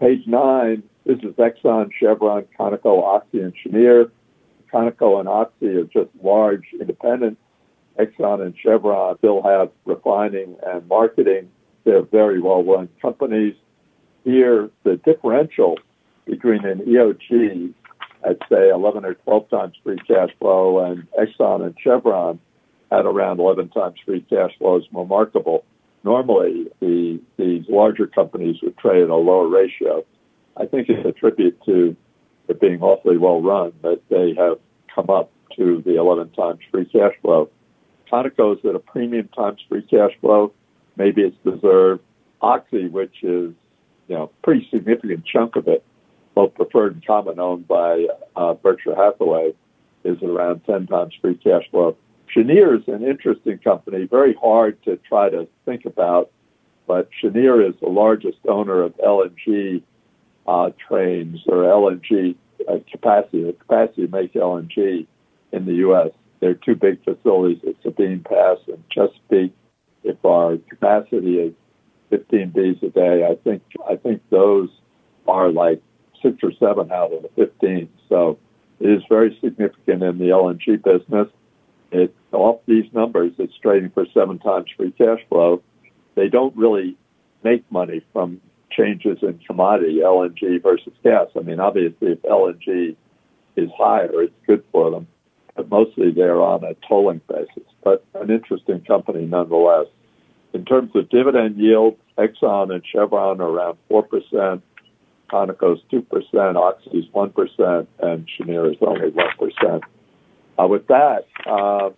Page 0.00 0.26
nine 0.26 0.82
This 1.04 1.18
is 1.18 1.34
Exxon, 1.34 1.90
Chevron, 1.98 2.46
Conoco, 2.58 3.02
Oxy, 3.02 3.40
and 3.40 3.52
Cheniere. 3.54 4.10
Conoco 4.72 5.20
and 5.20 5.28
Oxy 5.28 5.66
are 5.68 5.84
just 5.84 6.10
large 6.22 6.64
independent. 6.78 7.38
Exxon 7.98 8.42
and 8.42 8.54
Chevron 8.56 9.18
still 9.18 9.42
have 9.42 9.70
refining 9.84 10.56
and 10.64 10.86
marketing. 10.88 11.50
They're 11.84 12.02
very 12.02 12.40
well 12.40 12.62
run 12.62 12.88
companies. 13.02 13.54
Here, 14.24 14.70
the 14.84 14.96
differential 14.96 15.78
between 16.26 16.64
an 16.64 16.80
EOG 16.80 17.72
at, 18.24 18.38
say, 18.48 18.68
11 18.68 19.04
or 19.04 19.14
12 19.14 19.50
times 19.50 19.74
free 19.82 19.98
cash 20.06 20.30
flow 20.38 20.84
and 20.84 21.06
Exxon 21.12 21.64
and 21.64 21.74
Chevron 21.82 22.38
at 22.90 23.06
around 23.06 23.40
11 23.40 23.70
times 23.70 23.96
free 24.04 24.20
cash 24.28 24.50
flow 24.58 24.76
is 24.76 24.84
remarkable. 24.92 25.64
Normally, 26.04 26.66
the, 26.80 27.20
these 27.36 27.64
larger 27.68 28.06
companies 28.06 28.56
would 28.62 28.76
trade 28.78 29.02
at 29.02 29.10
a 29.10 29.14
lower 29.14 29.48
ratio. 29.48 30.04
I 30.56 30.66
think 30.66 30.88
it's 30.88 31.06
a 31.06 31.12
tribute 31.12 31.58
to 31.66 31.96
being 32.54 32.82
awfully 32.82 33.18
well 33.18 33.40
run 33.40 33.72
that 33.82 34.00
they 34.08 34.34
have 34.34 34.58
come 34.94 35.10
up 35.10 35.30
to 35.56 35.82
the 35.84 35.96
11 35.96 36.30
times 36.30 36.60
free 36.70 36.84
cash 36.86 37.12
flow. 37.22 37.50
Conoco's 38.10 38.58
at 38.64 38.74
a 38.74 38.78
premium 38.78 39.28
times 39.28 39.60
free 39.68 39.82
cash 39.82 40.12
flow. 40.20 40.52
Maybe 40.96 41.22
it's 41.22 41.36
deserved. 41.44 42.02
Oxy, 42.40 42.88
which 42.88 43.16
is 43.22 43.52
you 44.06 44.14
know 44.14 44.30
pretty 44.42 44.66
significant 44.70 45.24
chunk 45.26 45.56
of 45.56 45.68
it, 45.68 45.84
both 46.34 46.54
preferred 46.54 46.94
and 46.94 47.06
common 47.06 47.38
owned 47.40 47.66
by 47.66 48.06
uh, 48.36 48.54
Berkshire 48.54 48.94
Hathaway, 48.94 49.54
is 50.04 50.22
around 50.22 50.64
10 50.64 50.86
times 50.86 51.14
free 51.20 51.34
cash 51.34 51.64
flow. 51.70 51.96
Cheniere 52.32 52.76
is 52.78 52.88
an 52.88 53.04
interesting 53.04 53.58
company, 53.58 54.04
very 54.04 54.34
hard 54.34 54.82
to 54.84 54.96
try 55.08 55.30
to 55.30 55.48
think 55.64 55.84
about, 55.84 56.30
but 56.86 57.08
Cheniere 57.20 57.68
is 57.68 57.74
the 57.80 57.88
largest 57.88 58.38
owner 58.46 58.82
of 58.82 58.96
LNG 58.98 59.82
uh, 60.48 60.70
trains 60.88 61.40
or 61.46 61.64
LNG 61.64 62.34
uh, 62.66 62.78
capacity, 62.90 63.44
the 63.44 63.52
capacity 63.52 64.06
to 64.06 64.12
make 64.12 64.32
LNG 64.32 65.06
in 65.52 65.66
the 65.66 65.74
U.S. 65.74 66.08
There 66.40 66.50
are 66.50 66.54
two 66.54 66.74
big 66.74 67.04
facilities 67.04 67.58
at 67.66 67.74
Sabine 67.82 68.24
Pass 68.26 68.56
and 68.66 68.82
Chesapeake. 68.90 69.54
If 70.04 70.24
our 70.24 70.56
capacity 70.70 71.38
is 71.38 71.54
15 72.08 72.52
Bs 72.52 72.82
a 72.82 72.88
day, 72.88 73.26
I 73.30 73.34
think 73.44 73.62
I 73.86 73.96
think 73.96 74.22
those 74.30 74.70
are 75.26 75.52
like 75.52 75.82
six 76.22 76.38
or 76.42 76.52
seven 76.58 76.90
out 76.90 77.12
of 77.12 77.22
the 77.22 77.28
15. 77.36 77.90
So 78.08 78.38
it 78.80 78.88
is 78.88 79.02
very 79.10 79.38
significant 79.42 80.02
in 80.02 80.18
the 80.18 80.30
LNG 80.30 80.82
business. 80.82 81.28
It 81.92 82.14
off 82.32 82.60
these 82.66 82.90
numbers, 82.94 83.32
it's 83.38 83.56
trading 83.58 83.90
for 83.90 84.06
seven 84.14 84.38
times 84.38 84.68
free 84.76 84.92
cash 84.92 85.20
flow. 85.28 85.62
They 86.14 86.28
don't 86.28 86.56
really 86.56 86.96
make 87.44 87.70
money 87.70 88.02
from 88.14 88.40
changes 88.70 89.18
in 89.22 89.38
commodity, 89.46 90.00
LNG 90.02 90.62
versus 90.62 90.92
gas. 91.02 91.28
I 91.36 91.40
mean, 91.40 91.60
obviously, 91.60 92.12
if 92.12 92.22
LNG 92.22 92.96
is 93.56 93.70
higher, 93.76 94.22
it's 94.22 94.34
good 94.46 94.64
for 94.72 94.90
them, 94.90 95.06
but 95.56 95.68
mostly 95.70 96.10
they're 96.10 96.40
on 96.40 96.64
a 96.64 96.74
tolling 96.86 97.20
basis. 97.28 97.68
But 97.82 98.04
an 98.14 98.30
interesting 98.30 98.80
company 98.82 99.26
nonetheless. 99.26 99.86
In 100.54 100.64
terms 100.64 100.90
of 100.94 101.10
dividend 101.10 101.58
yield, 101.58 101.96
Exxon 102.16 102.72
and 102.72 102.82
Chevron 102.84 103.40
are 103.40 103.48
around 103.48 103.78
4%, 103.90 104.62
Conoco's 105.30 105.80
2%, 105.92 106.56
Oxy's 106.56 107.04
1%, 107.14 107.86
and 108.00 108.26
Cheniere 108.26 108.72
is 108.72 108.78
only 108.80 109.10
1%. 109.10 109.82
Uh, 110.58 110.66
with 110.66 110.86
that, 110.88 111.26
uh, 111.46 111.90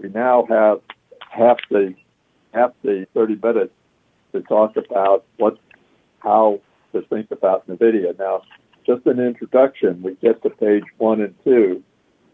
we 0.00 0.08
now 0.08 0.44
have 0.48 0.80
half 1.30 1.56
the 1.70 1.94
half 2.52 2.70
the 2.82 3.06
30 3.14 3.38
minutes 3.42 3.72
to 4.32 4.42
talk 4.42 4.76
about 4.76 5.24
what 5.38 5.58
how 6.24 6.60
to 6.92 7.02
think 7.02 7.30
about 7.30 7.68
NVIDIA. 7.68 8.18
Now, 8.18 8.42
just 8.86 9.06
an 9.06 9.20
introduction, 9.20 10.02
we 10.02 10.14
get 10.16 10.42
to 10.42 10.50
page 10.50 10.84
one 10.98 11.20
and 11.20 11.34
two. 11.44 11.82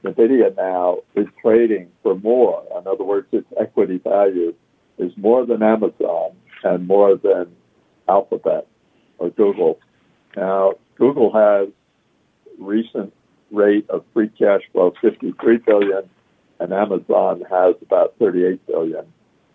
NVIDIA 0.05 0.57
now 0.57 0.99
is 1.15 1.27
trading 1.43 1.91
for 2.03 2.15
more. 2.15 2.65
In 2.79 2.87
other 2.87 3.05
words, 3.05 3.27
its 3.33 3.47
equity 3.61 3.99
value 3.99 4.55
is 4.99 5.13
more 5.17 5.45
than 5.45 5.63
Amazon 5.63 6.31
and 6.65 6.87
more 6.87 7.17
than 7.17 7.47
Alphabet 8.09 8.67
or 9.19 9.31
Google. 9.31 9.79
Now, 10.37 10.75
Google 10.97 11.33
has 11.33 11.69
recent 12.59 13.13
rate 13.51 13.89
of 13.91 14.05
free 14.13 14.29
cash 14.29 14.63
flow 14.73 14.93
53 15.01 15.59
billion, 15.59 16.09
and 16.59 16.73
Amazon 16.73 17.43
has 17.51 17.75
about 17.83 18.15
38 18.19 18.67
billion. 18.67 19.07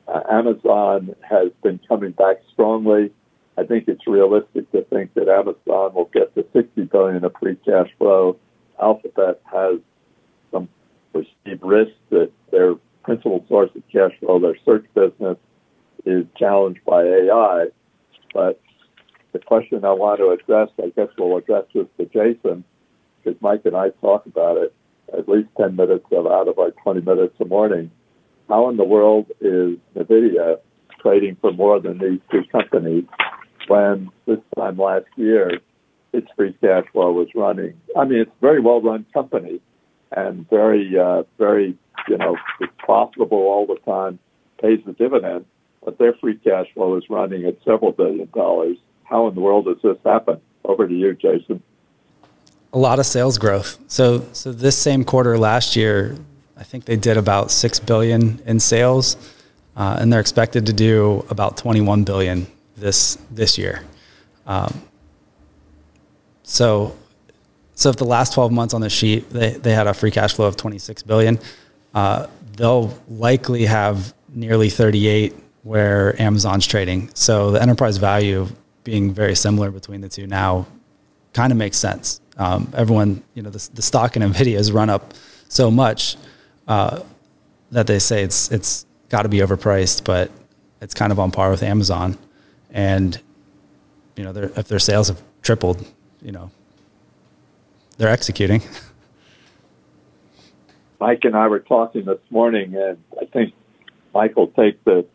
Uh, 0.07 0.21
Amazon 0.29 1.15
has 1.27 1.51
been 1.63 1.79
coming 1.87 2.11
back 2.11 2.37
strongly. 2.51 3.11
I 3.57 3.63
think 3.63 3.87
it's 3.87 4.05
realistic 4.05 4.69
to 4.71 4.83
think 4.83 5.13
that 5.13 5.29
Amazon 5.29 5.93
will 5.93 6.09
get 6.13 6.33
to 6.35 6.45
60 6.51 6.81
billion 6.85 7.23
of 7.23 7.33
free 7.39 7.55
cash 7.65 7.89
flow. 7.97 8.37
Alphabet 8.81 9.41
has 9.51 9.79
some 10.51 10.67
perceived 11.13 11.63
risk 11.63 11.93
that 12.09 12.31
their 12.51 12.75
principal 13.03 13.45
source 13.47 13.69
of 13.75 13.83
cash 13.91 14.11
flow, 14.19 14.39
their 14.39 14.57
search 14.65 14.85
business, 14.93 15.37
is 16.05 16.25
challenged 16.37 16.83
by 16.85 17.03
AI. 17.03 17.67
But 18.33 18.59
the 19.31 19.39
question 19.39 19.85
I 19.85 19.93
want 19.93 20.19
to 20.19 20.31
address, 20.31 20.69
I 20.81 20.89
guess 20.95 21.07
we'll 21.17 21.37
address 21.37 21.63
this 21.73 21.87
to 21.97 22.05
Jason, 22.05 22.65
because 23.23 23.41
Mike 23.41 23.61
and 23.63 23.75
I 23.75 23.89
talk 24.01 24.25
about 24.25 24.57
it 24.57 24.73
at 25.17 25.29
least 25.29 25.49
10 25.57 25.75
minutes 25.75 26.05
of 26.11 26.27
out 26.27 26.49
of 26.49 26.59
our 26.59 26.71
20 26.71 27.01
minutes 27.01 27.35
a 27.39 27.45
morning. 27.45 27.91
How 28.49 28.69
in 28.69 28.77
the 28.77 28.83
world 28.83 29.27
is 29.39 29.77
NVIDIA 29.95 30.57
trading 30.99 31.37
for 31.39 31.53
more 31.53 31.79
than 31.79 31.99
these 31.99 32.19
two 32.31 32.43
companies 32.51 33.05
when 33.67 34.09
this 34.25 34.39
time 34.55 34.77
last 34.77 35.05
year 35.15 35.59
its 36.13 36.27
free 36.35 36.53
cash 36.61 36.85
flow 36.91 37.11
was 37.11 37.27
running? 37.35 37.73
I 37.95 38.05
mean, 38.05 38.19
it's 38.19 38.31
a 38.31 38.41
very 38.41 38.61
well 38.61 38.81
run 38.81 39.05
company 39.13 39.61
and 40.11 40.49
very, 40.49 40.97
uh, 40.97 41.23
very, 41.37 41.77
you 42.07 42.17
know, 42.17 42.37
it's 42.59 42.73
profitable 42.77 43.37
all 43.37 43.65
the 43.65 43.77
time, 43.85 44.19
pays 44.61 44.79
the 44.85 44.93
dividend, 44.93 45.45
but 45.83 45.97
their 45.97 46.13
free 46.13 46.37
cash 46.37 46.67
flow 46.73 46.95
is 46.97 47.03
running 47.09 47.45
at 47.45 47.57
several 47.65 47.91
billion 47.91 48.29
dollars. 48.33 48.77
How 49.03 49.27
in 49.27 49.35
the 49.35 49.41
world 49.41 49.65
does 49.65 49.81
this 49.83 49.97
happen? 50.03 50.41
Over 50.63 50.87
to 50.87 50.93
you, 50.93 51.13
Jason 51.13 51.61
a 52.73 52.77
lot 52.77 52.99
of 52.99 53.05
sales 53.05 53.37
growth. 53.37 53.79
So 53.87 54.25
so 54.33 54.51
this 54.51 54.77
same 54.77 55.05
quarter 55.05 55.37
last 55.37 55.75
year, 55.77 56.17
I 56.57 56.63
think 56.63 56.83
they 56.85 56.97
did 56.97 57.15
about 57.15 57.49
six 57.49 57.79
billion 57.79 58.41
in 58.45 58.59
sales, 58.59 59.15
uh, 59.77 59.97
and 59.99 60.11
they're 60.11 60.19
expected 60.19 60.65
to 60.65 60.73
do 60.73 61.25
about 61.29 61.55
twenty 61.55 61.81
one 61.81 62.03
billion 62.03 62.47
this 62.75 63.17
this 63.31 63.57
year. 63.57 63.83
Um, 64.45 64.81
so 66.43 66.95
so 67.73 67.89
if 67.89 67.97
the 67.97 68.05
last 68.05 68.33
twelve 68.33 68.51
months 68.51 68.73
on 68.73 68.81
the 68.81 68.89
sheet 68.89 69.29
they 69.29 69.51
they 69.51 69.73
had 69.73 69.87
a 69.87 69.93
free 69.93 70.11
cash 70.11 70.33
flow 70.33 70.47
of 70.47 70.55
twenty 70.55 70.77
six 70.77 71.03
billion, 71.03 71.39
uh, 71.93 72.27
they'll 72.57 72.97
likely 73.07 73.65
have 73.65 74.13
nearly 74.29 74.69
thirty 74.69 75.07
eight 75.07 75.35
where 75.63 76.19
Amazon's 76.21 76.67
trading. 76.67 77.09
So 77.15 77.51
the 77.51 77.61
enterprise 77.61 77.97
value 77.97 78.47
being 78.83 79.13
very 79.13 79.35
similar 79.35 79.71
between 79.71 80.01
the 80.01 80.09
two 80.09 80.27
now 80.27 80.67
kind 81.33 81.51
of 81.51 81.57
makes 81.57 81.77
sense 81.77 82.21
um, 82.37 82.71
everyone, 82.75 83.23
you 83.33 83.41
know, 83.41 83.49
the, 83.49 83.69
the, 83.73 83.81
stock 83.81 84.15
in 84.15 84.21
Nvidia 84.21 84.57
has 84.57 84.71
run 84.71 84.89
up 84.89 85.13
so 85.47 85.71
much 85.71 86.17
uh, 86.67 87.01
that 87.71 87.87
they 87.87 87.99
say 87.99 88.23
it's 88.23 88.51
it's 88.51 88.85
got 89.09 89.23
to 89.23 89.29
be 89.29 89.37
overpriced, 89.37 90.03
but 90.03 90.31
it's 90.81 90.93
kind 90.93 91.11
of 91.11 91.19
on 91.19 91.31
par 91.31 91.49
with 91.49 91.63
Amazon, 91.63 92.17
and 92.75 93.19
you 94.15 94.23
know, 94.23 94.31
if 94.35 94.67
their 94.67 94.79
sales 94.79 95.07
have 95.07 95.23
tripled, 95.41 95.85
you 96.21 96.31
know, 96.31 96.51
they're 97.97 98.09
executing. 98.09 98.61
Mike 100.99 101.23
and 101.23 101.35
I 101.35 101.47
were 101.47 101.59
talking 101.59 102.05
this 102.05 102.19
morning, 102.29 102.75
and 102.75 102.97
I 103.19 103.25
think 103.25 103.53
Mike 104.13 104.35
will 104.35 104.47
take 104.47 104.83
the 104.83 105.05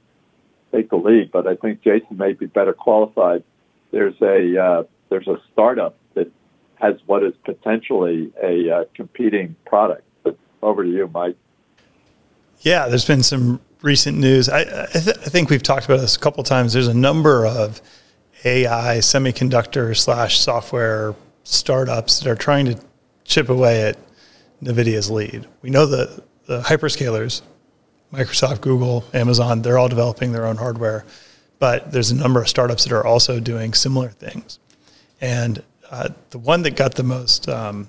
take 0.73 0.91
the 0.91 0.97
lead, 0.97 1.31
but 1.33 1.47
I 1.47 1.57
think 1.57 1.83
Jason 1.83 2.17
may 2.17 2.33
be 2.33 2.47
better 2.47 2.73
qualified. 2.73 3.43
There's 3.91 4.21
a 4.23 4.63
uh, 4.63 4.85
there's 5.09 5.29
a 5.29 5.41
startup 5.53 5.97
that 6.15 6.31
has 6.77 6.97
what 7.07 7.23
is 7.23 7.35
potentially 7.45 8.33
a 8.43 8.71
uh, 8.71 8.85
competing 8.95 9.57
product. 9.67 10.05
But 10.23 10.37
over 10.63 10.85
to 10.85 10.91
you, 10.91 11.11
Mike. 11.13 11.37
Yeah, 12.61 12.89
there's 12.89 13.07
been 13.07 13.23
some 13.23 13.61
recent 13.83 14.19
news. 14.19 14.49
I, 14.49 14.61
I, 14.61 14.87
th- 14.93 15.17
I 15.19 15.29
think 15.29 15.51
we've 15.51 15.63
talked 15.63 15.87
about 15.87 16.01
this 16.01 16.17
a 16.17 16.19
couple 16.19 16.43
times. 16.45 16.73
There's 16.73 16.89
a 16.89 16.95
number 16.95 17.47
of 17.47 17.81
AI 18.45 18.99
semiconductor 18.99 19.97
slash 19.97 20.41
software 20.41 21.15
startups 21.45 22.21
that 22.21 22.31
are 22.31 22.35
trying 22.37 22.67
to 22.67 22.81
chip 23.25 23.49
away 23.49 23.83
at 23.83 23.99
NVIDIA's 24.63 25.11
lead. 25.11 25.47
We 25.63 25.71
know 25.71 25.87
that 25.87 26.23
the 26.47 26.61
hyperscalers, 26.63 27.43
Microsoft, 28.13 28.61
Google, 28.61 29.05
Amazon, 29.15 29.63
they're 29.63 29.79
all 29.79 29.89
developing 29.89 30.33
their 30.33 30.47
own 30.47 30.57
hardware, 30.57 31.05
but 31.59 31.93
there's 31.93 32.11
a 32.11 32.17
number 32.17 32.41
of 32.41 32.49
startups 32.49 32.85
that 32.85 32.93
are 32.93 33.07
also 33.07 33.41
doing 33.41 33.73
similar 33.73 34.09
things. 34.09 34.59
And 35.21 35.63
uh, 35.91 36.11
the 36.31 36.39
one 36.39 36.63
that 36.63 36.77
got 36.77 36.95
the 36.95 37.03
most 37.03 37.49
um, 37.49 37.89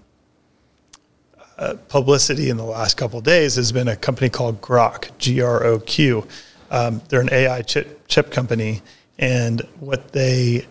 uh, 1.61 1.75
publicity 1.89 2.49
in 2.49 2.57
the 2.57 2.63
last 2.63 2.97
couple 2.97 3.21
days 3.21 3.55
has 3.55 3.71
been 3.71 3.87
a 3.87 3.95
company 3.95 4.29
called 4.29 4.59
Groq, 4.61 5.15
G 5.19 5.41
R 5.41 5.63
O 5.63 5.79
Q. 5.79 6.27
Um, 6.71 7.01
they're 7.07 7.21
an 7.21 7.31
AI 7.31 7.61
chip, 7.61 8.07
chip 8.07 8.31
company, 8.31 8.81
and 9.19 9.61
what 9.79 10.11
they 10.11 10.65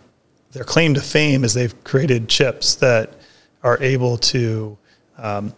their 0.50 0.64
claim 0.64 0.94
to 0.94 1.00
fame 1.00 1.44
is 1.44 1.54
they've 1.54 1.85
created 1.85 2.28
chips 2.28 2.75
that 2.76 3.12
are 3.62 3.80
able 3.80 4.18
to 4.18 4.76
um, 5.16 5.54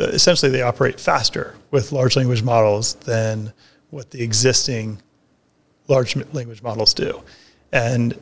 essentially 0.00 0.50
they 0.50 0.62
operate 0.62 0.98
faster 0.98 1.54
with 1.70 1.92
large 1.92 2.16
language 2.16 2.42
models 2.42 2.94
than 2.94 3.52
what 3.90 4.10
the 4.10 4.22
existing 4.24 5.00
large 5.86 6.16
language 6.32 6.62
models 6.62 6.94
do. 6.94 7.22
And 7.70 8.18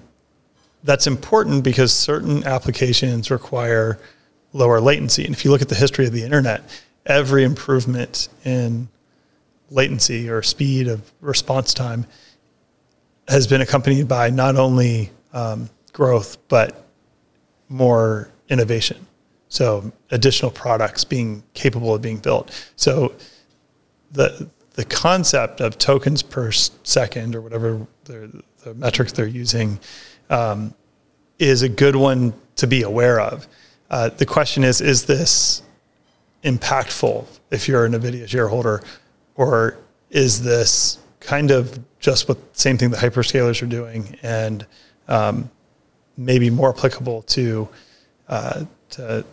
that's 0.85 1.07
important 1.07 1.65
because 1.65 1.95
certain 1.95 2.45
applications 2.45 3.31
require 3.31 3.99
lower 4.53 4.81
latency. 4.81 5.25
And 5.25 5.35
if 5.35 5.45
you 5.45 5.51
look 5.51 5.63
at 5.63 5.69
the 5.69 5.75
history 5.75 6.07
of 6.07 6.13
the 6.13 6.23
internet, 6.23 6.63
every 7.07 7.45
improvement 7.45 8.29
in 8.45 8.89
latency 9.71 10.29
or 10.29 10.43
speed 10.43 10.89
of 10.89 11.13
response 11.21 11.73
time 11.73 12.07
has 13.29 13.47
been 13.47 13.61
accompanied 13.61 14.09
by 14.09 14.31
not 14.31 14.57
only 14.57 15.11
um, 15.33 15.71
growth, 15.93 16.37
but 16.49 16.85
more 17.69 18.31
innovation. 18.49 19.07
So 19.49 19.93
additional 20.11 20.51
products 20.51 21.05
being 21.05 21.43
capable 21.55 21.95
of 21.95 22.03
being 22.03 22.19
built. 22.19 22.51
So 22.77 23.15
the 24.11 24.49
the 24.75 24.85
concept 24.85 25.61
of 25.61 25.77
tokens 25.77 26.23
per 26.23 26.51
second 26.51 27.35
or 27.35 27.41
whatever 27.41 27.87
the, 28.05 28.43
metrics 28.77 29.11
they're 29.13 29.27
using 29.27 29.81
um, 30.31 30.73
is 31.39 31.63
a 31.63 31.69
good 31.69 31.97
one 31.97 32.33
to 32.55 32.67
be 32.67 32.83
aware 32.83 33.21
of. 33.21 33.47
Uh, 33.93 34.09
the 34.09 34.27
question 34.27 34.65
is: 34.65 34.81
Is 34.81 35.05
this 35.05 35.63
impactful 36.43 37.27
if 37.53 37.69
you're 37.69 37.85
a 37.85 37.89
NVIDIA 37.89 38.27
shareholder, 38.27 38.83
or 39.37 39.77
is 40.11 40.43
this 40.43 40.99
kind 41.21 41.53
of 41.53 41.79
just 42.01 42.29
what 42.29 42.39
same 42.57 42.77
thing 42.77 42.91
the 42.91 42.97
hyperscalers 42.97 43.63
are 43.63 43.67
doing 43.67 44.19
and 44.23 44.67
um, 45.09 45.49
maybe 46.17 46.51
more 46.51 46.71
applicable 46.71 47.23
to 47.23 47.69
uh, 48.29 48.65
to 48.91 49.25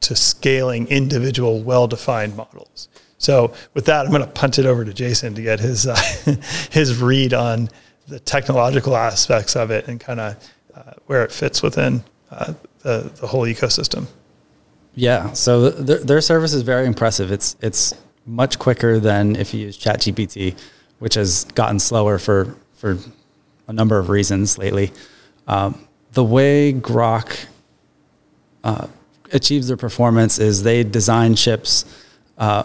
to 0.00 0.16
scaling 0.16 0.88
individual 0.88 1.62
well-defined 1.62 2.36
models. 2.36 2.88
So 3.18 3.54
with 3.72 3.86
that, 3.86 4.04
I'm 4.04 4.10
going 4.10 4.24
to 4.24 4.30
punt 4.30 4.58
it 4.58 4.66
over 4.66 4.84
to 4.84 4.92
Jason 4.92 5.34
to 5.34 5.42
get 5.42 5.58
his 5.58 5.86
uh, 5.86 5.96
his 6.70 7.00
read 7.00 7.32
on 7.32 7.70
the 8.08 8.20
technological 8.20 8.96
aspects 8.96 9.56
of 9.56 9.70
it 9.70 9.88
and 9.88 9.98
kind 9.98 10.20
of 10.20 10.52
uh, 10.74 10.92
where 11.06 11.24
it 11.24 11.32
fits 11.32 11.62
within 11.62 12.04
uh, 12.30 12.52
the 12.82 13.10
the 13.20 13.26
whole 13.26 13.46
ecosystem. 13.46 14.06
Yeah, 14.94 15.32
so 15.32 15.70
their, 15.70 16.20
service 16.20 16.52
is 16.52 16.62
very 16.62 16.86
impressive. 16.86 17.32
It's 17.32 17.56
it's 17.62 17.94
much 18.26 18.58
quicker 18.58 19.00
than 19.00 19.36
if 19.36 19.54
you 19.54 19.60
use 19.60 19.78
ChatGPT, 19.78 20.54
which 20.98 21.14
has 21.14 21.44
gotten 21.54 21.78
slower 21.78 22.18
for 22.18 22.54
for 22.74 22.98
a 23.68 23.72
number 23.72 23.98
of 23.98 24.10
reasons 24.10 24.58
lately. 24.58 24.92
Um, 25.46 25.88
the 26.12 26.24
way 26.24 26.74
Groq 26.74 27.46
uh, 28.64 28.88
achieves 29.32 29.68
their 29.68 29.78
performance 29.78 30.38
is 30.38 30.62
they 30.62 30.84
design 30.84 31.34
chips 31.36 31.84
uh, 32.36 32.64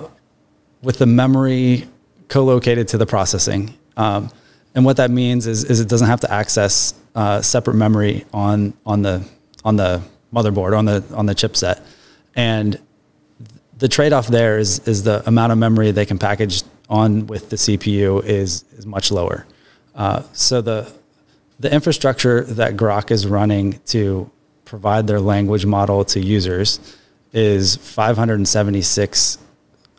with 0.81 0.97
the 0.97 1.05
memory 1.05 1.88
co-located 2.27 2.89
to 2.89 2.97
the 2.97 3.05
processing. 3.05 3.74
Um, 3.95 4.29
and 4.75 4.83
what 4.83 4.97
that 4.97 5.12
means 5.12 5.47
is, 5.47 5.63
is 5.63 5.79
it 5.79 5.88
doesn't 5.88 6.07
have 6.07 6.19
to 6.21 6.31
access 6.31 6.93
uh, 7.15 7.41
separate 7.41 7.75
memory 7.75 8.25
on 8.33 8.74
on 8.86 9.01
the 9.01 9.27
on 9.67 9.75
the 9.75 10.01
motherboard 10.33 10.77
on 10.77 10.86
the 10.86 11.03
on 11.13 11.25
the 11.25 11.36
chipset. 11.36 11.81
And 12.36 12.79
the 13.77 13.89
trade-off 13.89 14.27
there 14.27 14.57
is 14.57 14.79
is 14.88 15.03
the 15.03 15.27
amount 15.27 15.51
of 15.51 15.57
memory 15.57 15.91
they 15.91 16.05
can 16.05 16.17
package 16.17 16.63
on 16.89 17.27
with 17.27 17.50
the 17.50 17.57
CPU 17.57 18.24
is 18.24 18.63
is 18.77 18.86
much 18.86 19.12
lower. 19.12 19.45
Uh, 19.93 20.24
so 20.31 20.62
the 20.62 20.89
the 21.59 21.74
infrastructure 21.74 22.43
that 22.43 22.77
Groq 22.77 23.12
is 23.12 23.27
running 23.27 23.79
to 23.88 24.31
provide 24.63 25.07
their 25.07 25.19
language 25.19 25.65
model 25.65 26.05
to 26.05 26.19
users 26.19 26.79
is 27.33 27.75
576 27.75 29.38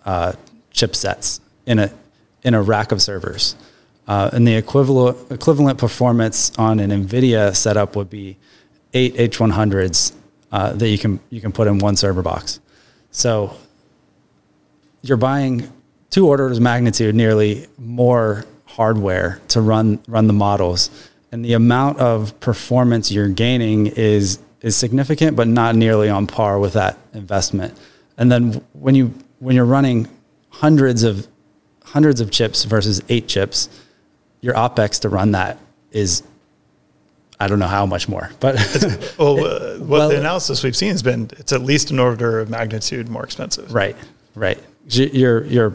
uh, 0.05 0.33
chipsets 0.73 1.41
in 1.67 1.79
a 1.79 1.93
in 2.43 2.55
a 2.55 2.63
rack 2.63 2.91
of 2.91 3.03
servers. 3.03 3.55
Uh, 4.07 4.31
and 4.33 4.49
the 4.49 4.55
equivalent 4.55 5.31
equivalent 5.31 5.79
performance 5.79 6.57
on 6.57 6.81
an 6.81 6.91
NVIDIA 6.91 7.55
setup 7.55 7.95
would 7.97 8.09
be 8.09 8.39
eight 8.95 9.15
H100s 9.17 10.13
uh, 10.53 10.73
that 10.73 10.89
you 10.89 10.99
can 10.99 11.21
you 11.31 11.41
can 11.41 11.53
put 11.53 11.67
in 11.67 11.79
one 11.79 11.97
server 11.97 12.23
box. 12.23 12.61
So 13.11 13.57
you're 15.03 15.17
buying 15.17 15.71
two 16.11 16.27
orders 16.27 16.59
of 16.59 16.63
magnitude 16.63 17.15
nearly 17.15 17.67
more 17.79 18.45
hardware 18.65 19.41
to 19.49 19.61
run 19.61 20.01
run 20.09 20.27
the 20.27 20.33
models, 20.33 20.91
and 21.33 21.45
the 21.45 21.53
amount 21.55 21.99
of 21.99 22.39
performance 22.41 23.11
you're 23.11 23.29
gaining 23.29 23.87
is 23.87 24.39
is 24.61 24.77
significant, 24.77 25.37
but 25.37 25.47
not 25.47 25.77
nearly 25.77 26.09
on 26.09 26.27
par 26.27 26.59
with 26.59 26.73
that 26.73 26.99
investment. 27.15 27.79
And 28.17 28.31
then 28.33 28.65
when 28.73 28.95
you 28.95 29.15
when 29.39 29.55
you're 29.55 29.65
running 29.65 30.09
hundreds 30.51 31.03
of 31.03 31.29
hundreds 31.85 32.21
of 32.21 32.31
chips 32.31 32.65
versus 32.65 33.03
eight 33.09 33.29
chips, 33.29 33.69
your 34.41 34.55
opex 34.55 35.01
to 35.01 35.09
run 35.09 35.33
that 35.33 35.59
is 35.91 36.23
I 37.41 37.47
don't 37.47 37.59
know 37.59 37.69
how 37.69 37.87
much 37.87 38.09
more, 38.09 38.31
but 38.41 38.57
well, 39.19 39.45
uh, 39.45 39.79
what 39.79 39.89
well, 39.89 40.09
the 40.09 40.19
analysis 40.19 40.65
we've 40.65 40.77
seen 40.77 40.91
has 40.91 41.03
been 41.03 41.31
it's 41.39 41.53
at 41.53 41.63
least 41.63 41.91
an 41.91 41.99
order 41.99 42.41
of 42.41 42.51
magnitude 42.51 43.09
more 43.09 43.25
expensive. 43.25 43.73
Right, 43.73 43.97
right. 44.35 44.59
You're 44.89 45.45
you're 45.45 45.75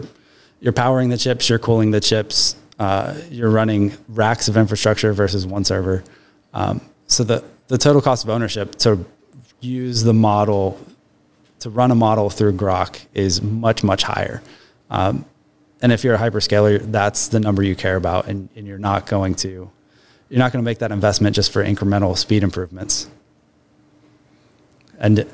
you're 0.59 0.73
powering 0.73 1.09
the 1.09 1.17
chips, 1.17 1.49
you're 1.49 1.59
cooling 1.59 1.91
the 1.91 2.01
chips, 2.01 2.55
uh, 2.79 3.15
you're 3.29 3.49
running 3.49 3.93
racks 4.09 4.47
of 4.47 4.57
infrastructure 4.57 5.13
versus 5.13 5.45
one 5.47 5.63
server. 5.63 6.03
Um, 6.53 6.81
so 7.07 7.23
the 7.23 7.43
the 7.67 7.77
total 7.77 8.01
cost 8.01 8.23
of 8.23 8.29
ownership 8.29 8.75
to 8.79 9.05
use 9.61 10.03
the 10.03 10.13
model 10.13 10.79
to 11.59 11.69
run 11.69 11.91
a 11.91 11.95
model 11.95 12.29
through 12.29 12.53
Groq 12.53 12.99
is 13.13 13.41
much 13.41 13.83
much 13.83 14.03
higher. 14.03 14.41
Um, 14.89 15.25
and 15.81 15.91
if 15.91 16.03
you're 16.03 16.15
a 16.15 16.17
hyperscaler, 16.17 16.79
that's 16.91 17.27
the 17.27 17.39
number 17.39 17.61
you 17.61 17.75
care 17.75 17.97
about, 17.97 18.27
and, 18.27 18.47
and 18.55 18.65
you're 18.65 18.77
not 18.77 19.05
going 19.05 19.35
to 19.35 19.69
you're 20.33 20.39
not 20.39 20.51
going 20.51 20.63
to 20.63 20.65
make 20.65 20.79
that 20.79 20.91
investment 20.91 21.35
just 21.35 21.53
for 21.53 21.63
incremental 21.63 22.17
speed 22.17 22.41
improvements. 22.41 23.07
And 24.97 25.29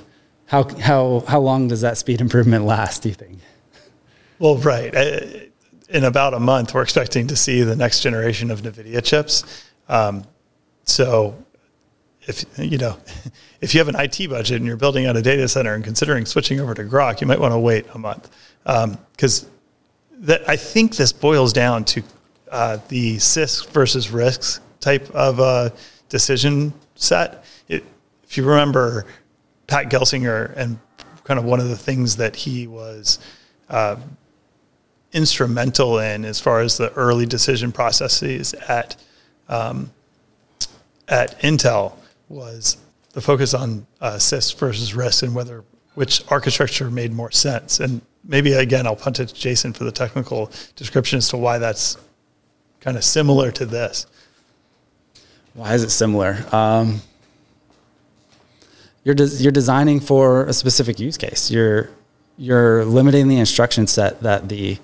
how 0.47 0.67
how 0.77 1.23
how 1.25 1.39
long 1.39 1.69
does 1.69 1.79
that 1.79 1.97
speed 1.97 2.19
improvement 2.19 2.65
last? 2.65 3.03
Do 3.03 3.07
you 3.07 3.15
think? 3.15 3.39
Well, 4.39 4.57
right. 4.57 4.93
In 5.87 6.03
about 6.03 6.33
a 6.33 6.39
month, 6.41 6.73
we're 6.73 6.81
expecting 6.81 7.27
to 7.27 7.37
see 7.37 7.61
the 7.61 7.77
next 7.77 8.01
generation 8.01 8.51
of 8.51 8.61
NVIDIA 8.61 9.01
chips. 9.01 9.45
Um, 9.87 10.25
so 10.83 11.45
if 12.23 12.43
you 12.57 12.77
know 12.77 12.97
if 13.61 13.73
you 13.73 13.79
have 13.79 13.87
an 13.87 13.95
IT 13.95 14.29
budget 14.29 14.57
and 14.57 14.65
you're 14.65 14.75
building 14.75 15.05
out 15.05 15.15
a 15.15 15.21
data 15.21 15.47
center 15.47 15.75
and 15.75 15.81
considering 15.81 16.25
switching 16.25 16.59
over 16.59 16.73
to 16.73 16.83
Groq, 16.83 17.21
you 17.21 17.27
might 17.27 17.39
want 17.39 17.53
to 17.53 17.59
wait 17.59 17.85
a 17.93 17.97
month 17.97 18.29
because 18.65 19.45
um, 19.45 20.39
I 20.45 20.57
think 20.57 20.97
this 20.97 21.13
boils 21.13 21.53
down 21.53 21.85
to 21.85 22.03
uh, 22.51 22.79
the 22.89 23.15
CISC 23.15 23.69
versus 23.69 24.09
RISC 24.09 24.59
type 24.79 25.09
of 25.11 25.39
uh, 25.39 25.69
decision 26.09 26.73
set. 26.95 27.43
It, 27.67 27.83
if 28.23 28.37
you 28.37 28.45
remember 28.45 29.05
Pat 29.67 29.89
Gelsinger 29.89 30.55
and 30.55 30.79
kind 31.23 31.39
of 31.39 31.45
one 31.45 31.59
of 31.59 31.69
the 31.69 31.77
things 31.77 32.15
that 32.17 32.35
he 32.35 32.67
was 32.67 33.19
uh, 33.69 33.95
instrumental 35.13 35.99
in 35.99 36.25
as 36.25 36.39
far 36.39 36.61
as 36.61 36.77
the 36.77 36.91
early 36.93 37.25
decision 37.25 37.71
processes 37.71 38.53
at 38.67 38.95
um, 39.47 39.91
at 41.07 41.39
Intel 41.41 41.93
was 42.27 42.77
the 43.13 43.21
focus 43.21 43.53
on 43.53 43.87
uh, 43.99 44.11
versus 44.11 44.93
RISC 44.93 45.23
and 45.23 45.33
whether 45.33 45.63
which 45.95 46.23
architecture 46.31 46.89
made 46.89 47.11
more 47.11 47.31
sense. 47.31 47.79
And 47.79 48.01
maybe 48.23 48.53
again, 48.53 48.85
I'll 48.85 48.95
punt 48.95 49.19
it 49.19 49.29
to 49.29 49.33
Jason 49.33 49.73
for 49.73 49.83
the 49.83 49.91
technical 49.91 50.51
description 50.75 51.17
as 51.17 51.29
to 51.29 51.37
why 51.37 51.57
that's 51.57 51.97
kind 52.79 52.95
of 52.95 53.03
similar 53.03 53.51
to 53.51 53.65
this. 53.65 54.05
Why 55.59 55.73
is 55.73 55.83
it 55.83 55.89
similar? 55.89 56.37
Um, 56.53 57.01
you're 59.03 59.13
you're 59.13 59.51
designing 59.51 59.99
for 59.99 60.45
a 60.45 60.53
specific 60.53 61.01
use 61.01 61.17
case. 61.17 61.51
You're 61.51 61.89
you're 62.37 62.85
limiting 62.85 63.27
the 63.27 63.39
instruction 63.39 63.85
set 63.85 64.21
that 64.21 64.47
the 64.47 64.77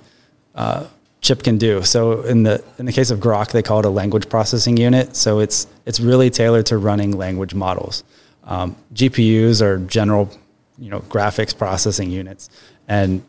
uh, 0.53 0.87
chip 1.21 1.43
can 1.43 1.57
do. 1.57 1.81
So 1.83 2.23
in 2.23 2.43
the 2.43 2.61
in 2.77 2.85
the 2.85 2.91
case 2.91 3.09
of 3.09 3.19
Groq, 3.21 3.53
they 3.53 3.61
call 3.61 3.79
it 3.79 3.85
a 3.85 3.89
language 3.89 4.27
processing 4.27 4.75
unit. 4.75 5.15
So 5.15 5.39
it's 5.39 5.65
it's 5.85 6.01
really 6.01 6.29
tailored 6.29 6.65
to 6.65 6.77
running 6.77 7.11
language 7.11 7.53
models. 7.53 8.03
Um, 8.43 8.75
GPUs 8.93 9.61
are 9.61 9.77
general, 9.77 10.29
you 10.77 10.89
know, 10.89 10.99
graphics 10.99 11.57
processing 11.57 12.11
units, 12.11 12.49
and 12.89 13.23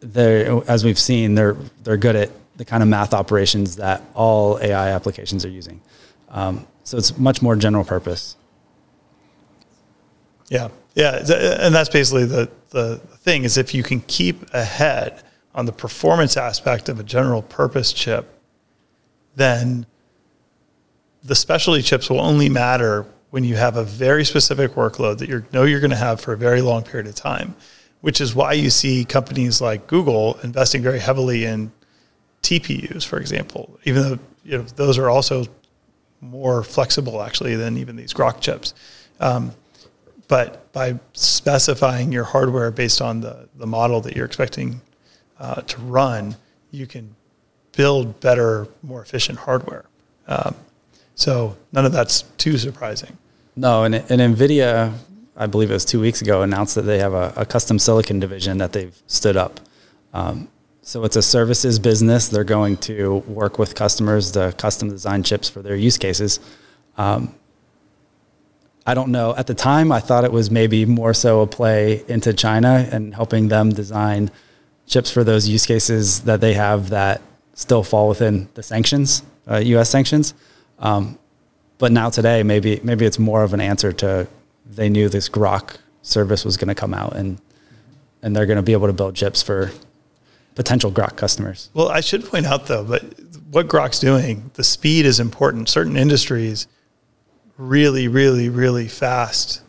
they 0.00 0.46
as 0.68 0.86
we've 0.86 0.98
seen, 0.98 1.34
they're 1.34 1.58
they're 1.84 1.98
good 1.98 2.16
at 2.16 2.30
the 2.56 2.64
kind 2.64 2.82
of 2.82 2.88
math 2.88 3.12
operations 3.12 3.76
that 3.76 4.02
all 4.14 4.58
AI 4.62 4.88
applications 4.88 5.44
are 5.44 5.50
using. 5.50 5.82
Um, 6.36 6.66
so 6.84 6.98
it's 6.98 7.18
much 7.18 7.42
more 7.42 7.56
general 7.56 7.82
purpose. 7.82 8.36
Yeah, 10.48 10.68
yeah, 10.94 11.16
and 11.60 11.74
that's 11.74 11.88
basically 11.88 12.26
the 12.26 12.48
the 12.70 12.98
thing 12.98 13.42
is 13.44 13.56
if 13.56 13.74
you 13.74 13.82
can 13.82 14.00
keep 14.02 14.52
ahead 14.54 15.22
on 15.54 15.66
the 15.66 15.72
performance 15.72 16.36
aspect 16.36 16.88
of 16.88 17.00
a 17.00 17.02
general 17.02 17.42
purpose 17.42 17.92
chip, 17.92 18.38
then 19.34 19.86
the 21.24 21.34
specialty 21.34 21.82
chips 21.82 22.08
will 22.08 22.20
only 22.20 22.48
matter 22.48 23.06
when 23.30 23.42
you 23.42 23.56
have 23.56 23.76
a 23.76 23.82
very 23.82 24.24
specific 24.24 24.72
workload 24.72 25.18
that 25.18 25.28
you 25.28 25.44
know 25.52 25.64
you're 25.64 25.80
going 25.80 25.90
to 25.90 25.96
have 25.96 26.20
for 26.20 26.34
a 26.34 26.38
very 26.38 26.60
long 26.60 26.82
period 26.82 27.08
of 27.08 27.14
time, 27.14 27.56
which 28.02 28.20
is 28.20 28.34
why 28.34 28.52
you 28.52 28.70
see 28.70 29.04
companies 29.04 29.60
like 29.60 29.86
Google 29.86 30.38
investing 30.42 30.82
very 30.82 31.00
heavily 31.00 31.44
in 31.46 31.72
TPUs, 32.42 33.04
for 33.04 33.18
example, 33.18 33.80
even 33.84 34.02
though 34.02 34.18
you 34.44 34.58
know 34.58 34.64
those 34.76 34.98
are 34.98 35.08
also 35.08 35.46
more 36.20 36.62
flexible 36.62 37.22
actually 37.22 37.56
than 37.56 37.76
even 37.76 37.96
these 37.96 38.12
Groq 38.12 38.40
chips. 38.40 38.74
Um, 39.20 39.52
but 40.28 40.72
by 40.72 40.98
specifying 41.12 42.12
your 42.12 42.24
hardware 42.24 42.70
based 42.70 43.00
on 43.00 43.20
the, 43.20 43.48
the 43.54 43.66
model 43.66 44.00
that 44.00 44.16
you're 44.16 44.26
expecting 44.26 44.80
uh, 45.38 45.62
to 45.62 45.80
run, 45.80 46.36
you 46.70 46.86
can 46.86 47.14
build 47.72 48.20
better, 48.20 48.66
more 48.82 49.02
efficient 49.02 49.40
hardware. 49.40 49.84
Um, 50.26 50.56
so 51.14 51.56
none 51.72 51.84
of 51.84 51.92
that's 51.92 52.22
too 52.38 52.58
surprising. 52.58 53.16
No, 53.54 53.84
and, 53.84 53.94
and 53.94 54.36
NVIDIA, 54.36 54.92
I 55.36 55.46
believe 55.46 55.70
it 55.70 55.74
was 55.74 55.84
two 55.84 56.00
weeks 56.00 56.20
ago, 56.22 56.42
announced 56.42 56.74
that 56.74 56.82
they 56.82 56.98
have 56.98 57.14
a, 57.14 57.32
a 57.36 57.46
custom 57.46 57.78
silicon 57.78 58.18
division 58.18 58.58
that 58.58 58.72
they've 58.72 58.96
stood 59.06 59.36
up. 59.36 59.60
Um, 60.12 60.48
so 60.86 61.02
it's 61.02 61.16
a 61.16 61.22
services 61.22 61.80
business. 61.80 62.28
They're 62.28 62.44
going 62.44 62.76
to 62.76 63.16
work 63.26 63.58
with 63.58 63.74
customers 63.74 64.30
to 64.30 64.54
custom 64.56 64.88
design 64.88 65.24
chips 65.24 65.48
for 65.48 65.60
their 65.60 65.74
use 65.74 65.98
cases. 65.98 66.38
Um, 66.96 67.34
I 68.86 68.94
don't 68.94 69.10
know. 69.10 69.34
At 69.34 69.48
the 69.48 69.54
time, 69.54 69.90
I 69.90 69.98
thought 69.98 70.22
it 70.22 70.30
was 70.30 70.48
maybe 70.48 70.84
more 70.86 71.12
so 71.12 71.40
a 71.40 71.46
play 71.48 72.04
into 72.06 72.32
China 72.32 72.88
and 72.92 73.12
helping 73.12 73.48
them 73.48 73.70
design 73.70 74.30
chips 74.86 75.10
for 75.10 75.24
those 75.24 75.48
use 75.48 75.66
cases 75.66 76.20
that 76.20 76.40
they 76.40 76.54
have 76.54 76.90
that 76.90 77.20
still 77.54 77.82
fall 77.82 78.08
within 78.08 78.48
the 78.54 78.62
sanctions, 78.62 79.24
uh, 79.50 79.56
U.S. 79.56 79.90
sanctions. 79.90 80.34
Um, 80.78 81.18
but 81.78 81.90
now 81.90 82.10
today, 82.10 82.44
maybe 82.44 82.78
maybe 82.84 83.04
it's 83.06 83.18
more 83.18 83.42
of 83.42 83.52
an 83.54 83.60
answer 83.60 83.92
to 83.92 84.28
they 84.64 84.88
knew 84.88 85.08
this 85.08 85.28
Groq 85.28 85.78
service 86.02 86.44
was 86.44 86.56
going 86.56 86.68
to 86.68 86.76
come 86.76 86.94
out 86.94 87.16
and 87.16 87.40
and 88.22 88.36
they're 88.36 88.46
going 88.46 88.56
to 88.56 88.62
be 88.62 88.72
able 88.72 88.86
to 88.86 88.92
build 88.92 89.16
chips 89.16 89.42
for 89.42 89.72
potential 90.56 90.90
Groq 90.90 91.16
customers. 91.16 91.70
Well, 91.74 91.88
I 91.88 92.00
should 92.00 92.24
point 92.24 92.46
out 92.46 92.66
though, 92.66 92.82
but 92.82 93.04
what 93.52 93.68
Groq's 93.68 94.00
doing, 94.00 94.50
the 94.54 94.64
speed 94.64 95.06
is 95.06 95.20
important. 95.20 95.68
Certain 95.68 95.96
industries 95.96 96.66
really, 97.56 98.08
really, 98.08 98.48
really 98.48 98.88
fast, 98.88 99.62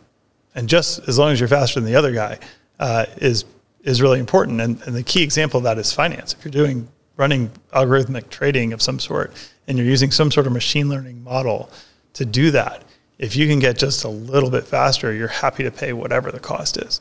and 0.54 0.68
just 0.68 1.08
as 1.08 1.18
long 1.18 1.30
as 1.30 1.38
you're 1.38 1.48
faster 1.48 1.78
than 1.78 1.88
the 1.88 1.96
other 1.96 2.12
guy, 2.12 2.38
uh, 2.80 3.06
is 3.18 3.44
is 3.84 4.02
really 4.02 4.18
important. 4.18 4.60
And, 4.60 4.82
and 4.82 4.96
the 4.96 5.04
key 5.04 5.22
example 5.22 5.58
of 5.58 5.64
that 5.64 5.78
is 5.78 5.92
finance. 5.92 6.34
If 6.34 6.44
you're 6.44 6.50
doing 6.50 6.88
running 7.16 7.50
algorithmic 7.72 8.28
trading 8.28 8.72
of 8.72 8.82
some 8.82 8.98
sort, 8.98 9.32
and 9.66 9.78
you're 9.78 9.86
using 9.86 10.10
some 10.10 10.30
sort 10.30 10.46
of 10.46 10.52
machine 10.52 10.88
learning 10.88 11.22
model 11.22 11.70
to 12.14 12.24
do 12.24 12.50
that, 12.50 12.82
if 13.18 13.36
you 13.36 13.46
can 13.46 13.58
get 13.58 13.78
just 13.78 14.04
a 14.04 14.08
little 14.08 14.50
bit 14.50 14.64
faster, 14.64 15.12
you're 15.12 15.28
happy 15.28 15.62
to 15.62 15.70
pay 15.70 15.92
whatever 15.92 16.32
the 16.32 16.40
cost 16.40 16.76
is, 16.76 17.00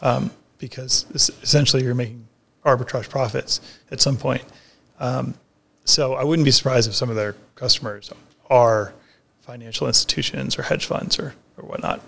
um, 0.00 0.30
because 0.58 1.06
essentially 1.42 1.82
you're 1.82 1.94
making 1.94 2.26
arbitrage 2.64 3.08
profits 3.08 3.60
at 3.90 4.00
some 4.00 4.16
point. 4.16 4.44
Um, 4.98 5.34
so 5.84 6.14
I 6.14 6.24
wouldn't 6.24 6.44
be 6.44 6.50
surprised 6.50 6.88
if 6.88 6.94
some 6.94 7.10
of 7.10 7.16
their 7.16 7.36
customers 7.54 8.10
are 8.48 8.92
financial 9.40 9.86
institutions 9.86 10.58
or 10.58 10.62
hedge 10.62 10.86
funds 10.86 11.18
or, 11.18 11.34
or 11.56 11.68
whatnot. 11.68 12.00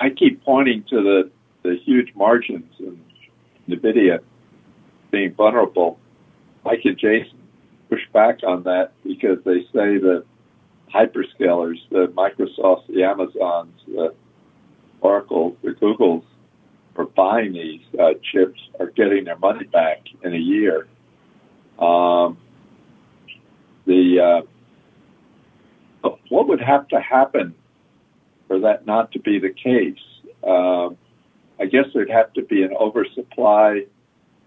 I 0.00 0.10
keep 0.10 0.44
pointing 0.44 0.84
to 0.90 1.02
the, 1.02 1.30
the 1.62 1.76
huge 1.84 2.12
margins 2.14 2.72
in 2.78 3.00
NVIDIA 3.68 4.20
being 5.10 5.32
vulnerable. 5.34 5.98
Mike 6.64 6.80
and 6.84 6.98
Jason 6.98 7.38
push 7.88 8.02
back 8.12 8.40
on 8.44 8.64
that 8.64 8.92
because 9.04 9.38
they 9.44 9.60
say 9.72 9.98
that 9.98 10.24
hyperscalers, 10.92 11.78
the 11.90 12.08
Microsofts, 12.08 12.86
the 12.88 13.04
Amazons, 13.04 13.80
the 13.86 14.14
Oracle, 15.00 15.56
the 15.62 15.70
Googles, 15.70 16.24
for 16.94 17.06
buying 17.06 17.52
these 17.52 17.80
uh, 17.98 18.14
chips 18.32 18.60
are 18.78 18.90
getting 18.90 19.24
their 19.24 19.38
money 19.38 19.64
back 19.64 20.02
in 20.22 20.32
a 20.32 20.38
year. 20.38 20.86
Um, 21.78 22.38
the 23.86 24.20
uh, 26.04 26.10
what 26.28 26.48
would 26.48 26.60
have 26.60 26.88
to 26.88 27.00
happen 27.00 27.54
for 28.46 28.60
that 28.60 28.86
not 28.86 29.12
to 29.12 29.18
be 29.18 29.38
the 29.38 29.50
case? 29.50 29.98
Um, 30.46 30.96
I 31.58 31.66
guess 31.66 31.86
there'd 31.92 32.10
have 32.10 32.32
to 32.34 32.42
be 32.42 32.62
an 32.62 32.74
oversupply 32.74 33.86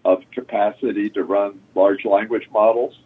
of 0.05 0.23
capacity 0.31 1.09
to 1.11 1.23
run 1.23 1.59
large 1.75 2.05
language 2.05 2.47
models. 2.51 2.97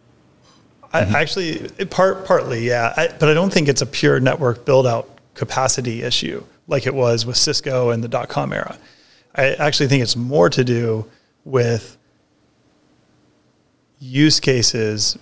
I, 0.92 1.00
actually, 1.00 1.68
part 1.86 2.26
partly, 2.26 2.68
yeah, 2.68 2.92
I, 2.96 3.08
but 3.08 3.28
I 3.28 3.34
don't 3.34 3.52
think 3.52 3.68
it's 3.68 3.80
a 3.80 3.86
pure 3.86 4.20
network 4.20 4.64
build 4.64 4.86
out 4.86 5.08
capacity 5.34 6.02
issue 6.02 6.44
like 6.68 6.86
it 6.86 6.94
was 6.94 7.24
with 7.24 7.36
Cisco 7.36 7.90
and 7.90 8.04
the 8.04 8.08
dot 8.08 8.28
com 8.28 8.52
era. 8.52 8.78
I 9.34 9.54
actually 9.54 9.88
think 9.88 10.02
it's 10.02 10.16
more 10.16 10.50
to 10.50 10.62
do 10.62 11.06
with 11.44 11.96
use 13.98 14.40
cases 14.40 15.18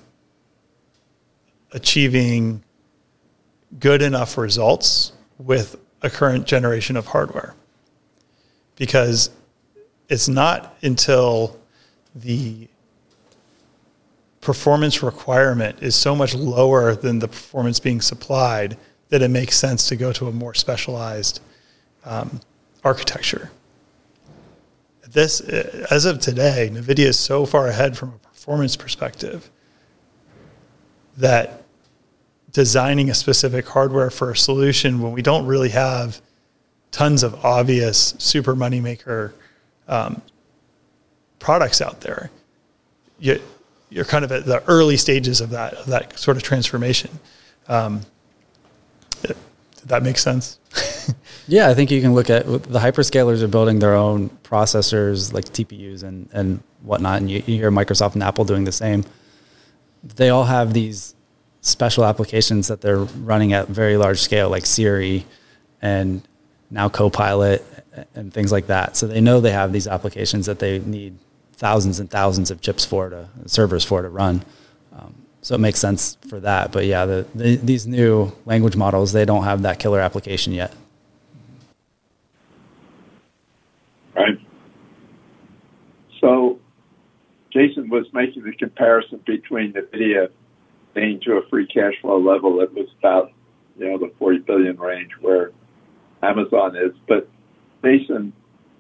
achieving 1.73 2.63
good 3.79 4.03
enough 4.03 4.37
results 4.37 5.13
with 5.39 5.77
a 6.03 6.11
current 6.11 6.47
generation 6.47 6.97
of 6.97 7.07
hardware. 7.07 7.55
Because 8.77 9.31
it's 10.09 10.29
not 10.29 10.77
until 10.83 11.61
the 12.15 12.67
performance 14.41 15.03
requirement 15.03 15.81
is 15.83 15.95
so 15.95 16.17
much 16.17 16.35
lower 16.35 16.97
than 16.97 17.21
the 17.21 17.29
performance 17.29 17.79
being 17.79 18.01
supplied 18.01 18.77
that 19.11 19.23
it 19.23 19.29
makes 19.29 19.57
sense 19.57 19.89
to 19.89 19.97
go 19.97 20.13
to 20.13 20.27
a 20.27 20.33
more 20.33 20.55
specialized 20.55 21.41
um, 22.05 22.41
architecture 22.83 23.51
this, 25.13 25.41
as 25.41 26.05
of 26.05 26.21
today, 26.21 26.71
NVIDIA 26.73 27.07
is 27.07 27.19
so 27.19 27.47
far 27.47 27.67
ahead 27.67 27.97
from 27.97 28.11
a 28.11 28.29
performance 28.29 28.77
perspective 28.77 29.51
that 31.17 31.63
designing 32.53 33.11
a 33.11 33.15
specific 33.15 33.67
hardware 33.69 34.11
for 34.11 34.31
a 34.31 34.37
solution 34.37 35.01
when 35.01 35.13
we 35.13 35.23
don't 35.23 35.47
really 35.47 35.69
have 35.71 36.21
tons 36.91 37.23
of 37.23 37.45
obvious 37.45 38.15
super 38.19 38.55
moneymaker 38.55 39.33
um, 39.89 40.23
products 41.39 41.81
out 41.81 42.01
there, 42.01 42.31
you, 43.19 43.41
you're 43.89 44.05
kind 44.05 44.25
of 44.25 44.33
at 44.33 44.47
the 44.47 44.63
early 44.65 44.97
stages 44.97 45.41
of 45.41 45.51
that 45.51 45.75
of 45.75 45.87
that 45.87 46.19
sort 46.19 46.37
of 46.37 46.43
transformation. 46.43 47.19
Um, 47.69 48.03
did 49.23 49.37
that 49.87 50.03
make 50.03 50.19
sense? 50.19 50.59
yeah, 51.49 51.69
I 51.69 51.75
think 51.75 51.91
you 51.91 52.01
can 52.01 52.15
look 52.15 52.31
at 52.31 52.47
the 52.47 52.79
hyperscalers 52.79 53.43
are 53.43 53.49
building 53.49 53.79
their 53.79 53.95
own 53.95 54.31
processors 54.43 55.33
like 55.33 55.47
TPUs 55.47 56.03
and, 56.03 56.29
and 56.33 56.63
whatnot. 56.83 57.21
And 57.21 57.31
you, 57.31 57.43
you 57.47 57.57
hear 57.57 57.71
Microsoft 57.71 58.15
and 58.15 58.23
Apple 58.23 58.45
doing 58.45 58.65
the 58.65 58.73
same. 58.73 59.05
They 60.03 60.31
all 60.31 60.45
have 60.45 60.73
these 60.73 61.15
special 61.61 62.05
applications 62.05 62.69
that 62.69 62.81
they're 62.81 63.05
running 63.05 63.53
at 63.53 63.69
very 63.69 63.97
large 63.97 64.21
scale, 64.21 64.49
like 64.49 64.65
Siri 64.67 65.27
and 65.83 66.23
now 66.71 66.89
Copilot 66.89 67.65
and 68.15 68.33
things 68.33 68.53
like 68.53 68.67
that. 68.69 68.97
So 68.97 69.07
they 69.07 69.21
know 69.21 69.41
they 69.41 69.53
have 69.53 69.73
these 69.73 69.87
applications 69.87 70.47
that 70.47 70.59
they 70.59 70.79
need 70.79 71.19
thousands 71.53 72.01
and 72.01 72.11
thousands 72.11 72.51
of 72.51 72.61
chips 72.61 72.85
for 72.85 73.11
to 73.11 73.29
servers 73.47 73.85
for 73.85 74.03
to 74.03 74.09
run. 74.09 74.43
Um, 74.97 75.15
so 75.43 75.55
it 75.55 75.59
makes 75.59 75.79
sense 75.79 76.17
for 76.29 76.41
that. 76.41 76.73
But 76.73 76.87
yeah, 76.87 77.05
the, 77.05 77.27
the, 77.35 77.57
these 77.57 77.87
new 77.87 78.33
language 78.47 78.77
models 78.77 79.13
they 79.13 79.25
don't 79.25 79.45
have 79.45 79.63
that 79.63 79.79
killer 79.79 80.01
application 80.01 80.53
yet. 80.53 80.75
Right. 84.15 84.39
So 86.21 86.59
Jason 87.53 87.89
was 87.89 88.07
making 88.13 88.45
the 88.45 88.53
comparison 88.53 89.21
between 89.27 89.73
the 89.73 89.81
NVIDIA 89.81 90.29
being 90.95 91.21
to 91.21 91.35
a 91.35 91.49
free 91.49 91.67
cash 91.67 91.95
flow 92.01 92.19
level 92.19 92.59
that 92.59 92.75
was 92.75 92.89
about 92.99 93.33
you 93.79 93.89
know 93.89 93.99
the 93.99 94.13
40 94.19 94.39
billion 94.41 94.79
range 94.79 95.11
where 95.21 95.53
Amazon 96.23 96.77
is. 96.77 96.93
But 97.09 97.29
Jason, 97.83 98.33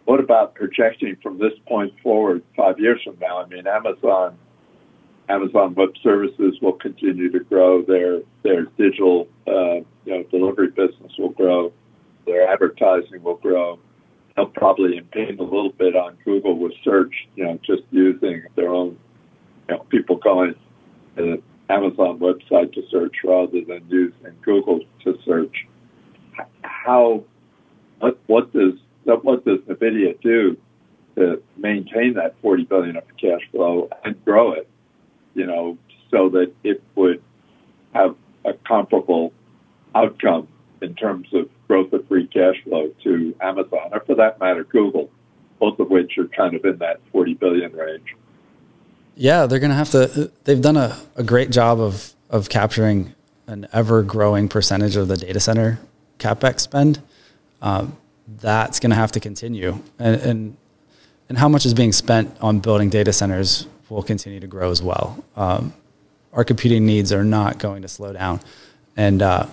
what 0.04 0.20
about 0.20 0.54
projecting 0.54 1.16
from 1.22 1.38
this 1.38 1.52
point 1.66 1.92
forward 2.02 2.42
five 2.56 2.78
years 2.78 3.00
from 3.04 3.16
now? 3.20 3.38
I 3.38 3.46
mean, 3.46 3.66
Amazon 3.66 4.36
Amazon 5.28 5.74
Web 5.74 5.90
Services 6.02 6.58
will 6.60 6.72
continue 6.72 7.30
to 7.30 7.40
grow. 7.40 7.82
Their 7.82 8.20
their 8.42 8.64
digital 8.76 9.28
uh, 9.46 9.76
you 10.04 10.06
know 10.06 10.22
delivery 10.24 10.68
business 10.68 11.12
will 11.18 11.30
grow. 11.30 11.72
Their 12.26 12.48
advertising 12.48 13.22
will 13.22 13.36
probably 14.60 14.98
impede 14.98 15.40
a 15.40 15.42
little 15.42 15.72
bit 15.72 15.96
on 15.96 16.16
Google 16.24 16.56
with 16.58 16.72
search. 16.84 17.14
You 17.34 17.44
know, 17.44 17.58
just 17.66 17.82
using 17.90 18.44
their 18.54 18.68
own 18.68 18.98
you 19.68 19.74
know 19.74 19.80
people 19.88 20.16
going 20.16 20.54
to 21.16 21.22
the 21.22 21.42
Amazon 21.68 22.18
website 22.18 22.72
to 22.74 22.82
search 22.90 23.16
rather 23.24 23.60
than 23.66 23.84
using 23.88 24.36
Google 24.42 24.80
to 25.04 25.18
search. 25.24 25.66
How 26.62 27.24
what 27.98 28.18
what 28.26 28.52
does 28.52 28.74
what 29.04 29.44
does 29.44 29.58
Nvidia 29.60 30.20
do 30.20 30.56
to 31.16 31.42
maintain 31.56 32.14
that 32.14 32.36
40 32.40 32.64
billion 32.64 32.96
of 32.96 33.04
cash 33.20 33.40
flow 33.50 33.88
and 34.04 34.24
grow 34.24 34.52
it? 34.52 34.68
you 35.34 35.46
know, 35.46 35.78
so 36.10 36.28
that 36.30 36.52
it 36.64 36.82
would 36.94 37.22
have 37.94 38.14
a 38.44 38.52
comparable 38.66 39.32
outcome 39.94 40.48
in 40.82 40.94
terms 40.94 41.28
of 41.32 41.48
growth 41.68 41.92
of 41.92 42.06
free 42.08 42.26
cash 42.26 42.56
flow 42.64 42.92
to 43.04 43.34
Amazon, 43.40 43.90
or 43.92 44.00
for 44.00 44.14
that 44.16 44.40
matter, 44.40 44.64
Google, 44.64 45.10
both 45.58 45.78
of 45.78 45.90
which 45.90 46.18
are 46.18 46.26
kind 46.28 46.54
of 46.54 46.64
in 46.64 46.78
that 46.78 47.00
40 47.12 47.34
billion 47.34 47.72
range. 47.72 48.16
Yeah, 49.14 49.46
they're 49.46 49.58
going 49.58 49.70
to 49.70 49.76
have 49.76 49.90
to. 49.90 50.30
They've 50.44 50.60
done 50.60 50.76
a, 50.76 50.98
a 51.16 51.22
great 51.22 51.50
job 51.50 51.80
of 51.80 52.14
of 52.30 52.48
capturing 52.48 53.14
an 53.46 53.66
ever 53.72 54.02
growing 54.02 54.48
percentage 54.48 54.96
of 54.96 55.08
the 55.08 55.16
data 55.16 55.40
center 55.40 55.80
capex 56.18 56.60
spend. 56.60 57.02
Um, 57.60 57.96
that's 58.26 58.78
going 58.78 58.90
to 58.90 58.96
have 58.96 59.12
to 59.12 59.20
continue, 59.20 59.82
and, 59.98 60.20
and 60.20 60.56
and 61.28 61.38
how 61.38 61.48
much 61.48 61.66
is 61.66 61.74
being 61.74 61.92
spent 61.92 62.36
on 62.40 62.60
building 62.60 62.88
data 62.88 63.12
centers 63.12 63.66
will 63.88 64.02
continue 64.02 64.40
to 64.40 64.46
grow 64.46 64.70
as 64.70 64.82
well. 64.82 65.22
Um, 65.36 65.74
our 66.32 66.44
computing 66.44 66.86
needs 66.86 67.12
are 67.12 67.24
not 67.24 67.58
going 67.58 67.82
to 67.82 67.88
slow 67.88 68.12
down, 68.12 68.40
and 68.96 69.20
uh, 69.20 69.46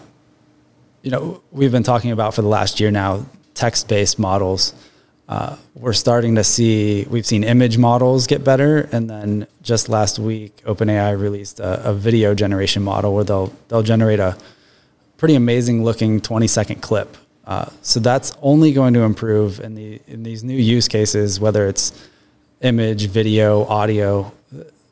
you 1.08 1.12
know 1.12 1.42
we've 1.52 1.72
been 1.72 1.84
talking 1.84 2.12
about 2.12 2.34
for 2.34 2.42
the 2.42 2.50
last 2.50 2.82
year 2.82 2.92
now 2.92 3.26
text 3.54 3.88
based 3.88 4.20
models 4.20 4.74
uh, 5.30 5.56
we're 5.74 5.94
starting 5.94 6.36
to 6.36 6.44
see 6.44 7.06
we've 7.10 7.26
seen 7.26 7.44
image 7.44 7.78
models 7.78 8.28
get 8.28 8.46
better, 8.46 8.88
and 8.94 9.10
then 9.10 9.46
just 9.62 9.90
last 9.90 10.20
week, 10.20 10.56
OpenAI 10.64 11.20
released 11.20 11.60
a, 11.60 11.90
a 11.90 11.94
video 11.94 12.34
generation 12.34 12.82
model 12.82 13.14
where 13.14 13.26
they'll 13.26 13.52
they'll 13.68 13.84
generate 13.84 14.22
a 14.22 14.38
pretty 15.18 15.36
amazing 15.36 15.84
looking 15.84 16.22
20 16.22 16.48
second 16.48 16.82
clip. 16.82 17.18
Uh, 17.44 17.66
so 17.82 18.00
that's 18.00 18.32
only 18.42 18.72
going 18.72 18.94
to 18.94 19.02
improve 19.02 19.60
in 19.60 19.76
the 19.76 20.00
in 20.08 20.24
these 20.24 20.46
new 20.46 20.56
use 20.56 20.88
cases, 20.88 21.42
whether 21.42 21.68
it's 21.68 22.08
image, 22.62 23.08
video, 23.08 23.66
audio. 23.66 24.32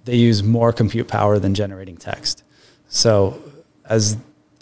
They 0.03 0.17
use 0.17 0.43
more 0.43 0.73
compute 0.73 1.07
power 1.07 1.39
than 1.39 1.55
generating 1.55 1.95
text. 1.95 2.43
So 2.89 3.41
as 3.85 4.17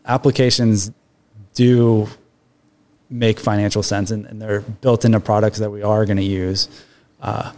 applications 0.05 0.91
do 1.53 2.07
make 3.09 3.39
financial 3.39 3.83
sense 3.83 4.11
and, 4.11 4.25
and 4.25 4.41
they're 4.41 4.61
built 4.61 5.05
into 5.05 5.19
products 5.19 5.59
that 5.59 5.69
we 5.69 5.83
are 5.83 6.05
going 6.05 6.17
to 6.17 6.23
use, 6.23 6.67
uh, 7.21 7.51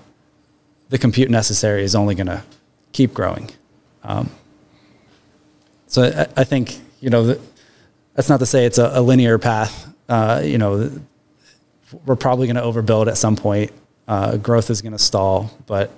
the 0.90 0.98
compute 0.98 1.30
necessary 1.30 1.84
is 1.84 1.96
only 1.96 2.14
going 2.14 2.28
to 2.28 2.44
keep 2.92 3.14
growing. 3.14 3.50
Um, 4.04 4.30
so 5.88 6.04
I, 6.04 6.42
I, 6.42 6.44
think 6.44 6.80
you 7.00 7.10
know 7.10 7.40
that's 8.14 8.30
not 8.30 8.40
to 8.40 8.46
say 8.46 8.66
it's 8.66 8.78
a, 8.78 8.92
a 8.94 9.02
linear 9.02 9.38
path. 9.40 9.92
Uh, 10.08 10.42
you 10.44 10.58
know, 10.58 10.92
we're 12.06 12.16
probably 12.16 12.48
going 12.48 12.58
to 12.58 12.62
overbuild 12.62 13.08
at 13.08 13.18
some 13.18 13.36
point. 13.36 13.72
Uh, 14.08 14.38
growth 14.38 14.70
is 14.70 14.82
going 14.82 14.92
to 14.92 15.00
stall, 15.00 15.52
but 15.66 15.92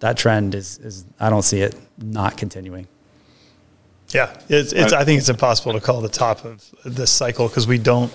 that 0.00 0.16
trend 0.16 0.54
is 0.54 0.78
is 0.78 1.04
I 1.20 1.30
don't 1.30 1.42
see 1.42 1.60
it 1.60 1.76
not 1.98 2.36
continuing. 2.36 2.88
Yeah, 4.14 4.34
it's, 4.48 4.72
it's 4.72 4.92
I 4.92 5.04
think 5.04 5.18
it's 5.18 5.28
impossible 5.28 5.72
to 5.72 5.80
call 5.80 6.00
the 6.00 6.08
top 6.08 6.44
of 6.44 6.64
this 6.84 7.10
cycle 7.10 7.48
because 7.48 7.66
we 7.66 7.78
don't 7.78 8.12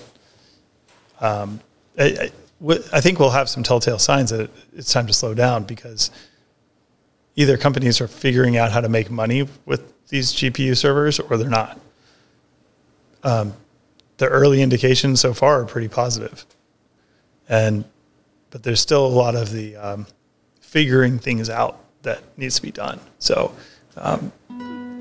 um, 1.20 1.60
I, 1.98 2.30
I, 2.92 3.00
think 3.00 3.18
we'll 3.18 3.30
have 3.30 3.48
some 3.48 3.62
telltale 3.62 3.98
signs 3.98 4.30
that 4.30 4.50
it's 4.74 4.92
time 4.92 5.06
to 5.06 5.12
slow 5.12 5.34
down 5.34 5.64
because 5.64 6.10
either 7.36 7.56
companies 7.56 8.00
are 8.00 8.08
figuring 8.08 8.56
out 8.56 8.72
how 8.72 8.80
to 8.80 8.88
make 8.88 9.10
money 9.10 9.46
with 9.66 9.92
these 10.08 10.32
GPU 10.32 10.76
servers 10.76 11.20
or 11.20 11.36
they're 11.36 11.48
not. 11.48 11.78
Um, 13.22 13.54
the 14.16 14.28
early 14.28 14.62
indications 14.62 15.20
so 15.20 15.34
far 15.34 15.62
are 15.62 15.66
pretty 15.66 15.88
positive, 15.88 16.44
and 17.48 17.84
but 18.50 18.62
there's 18.62 18.80
still 18.80 19.06
a 19.06 19.08
lot 19.08 19.34
of 19.34 19.52
the 19.52 19.76
um, 19.76 20.06
figuring 20.60 21.18
things 21.18 21.48
out 21.48 21.78
that 22.02 22.22
needs 22.36 22.56
to 22.56 22.62
be 22.62 22.70
done. 22.70 23.00
So, 23.18 23.54
um, 23.96 24.32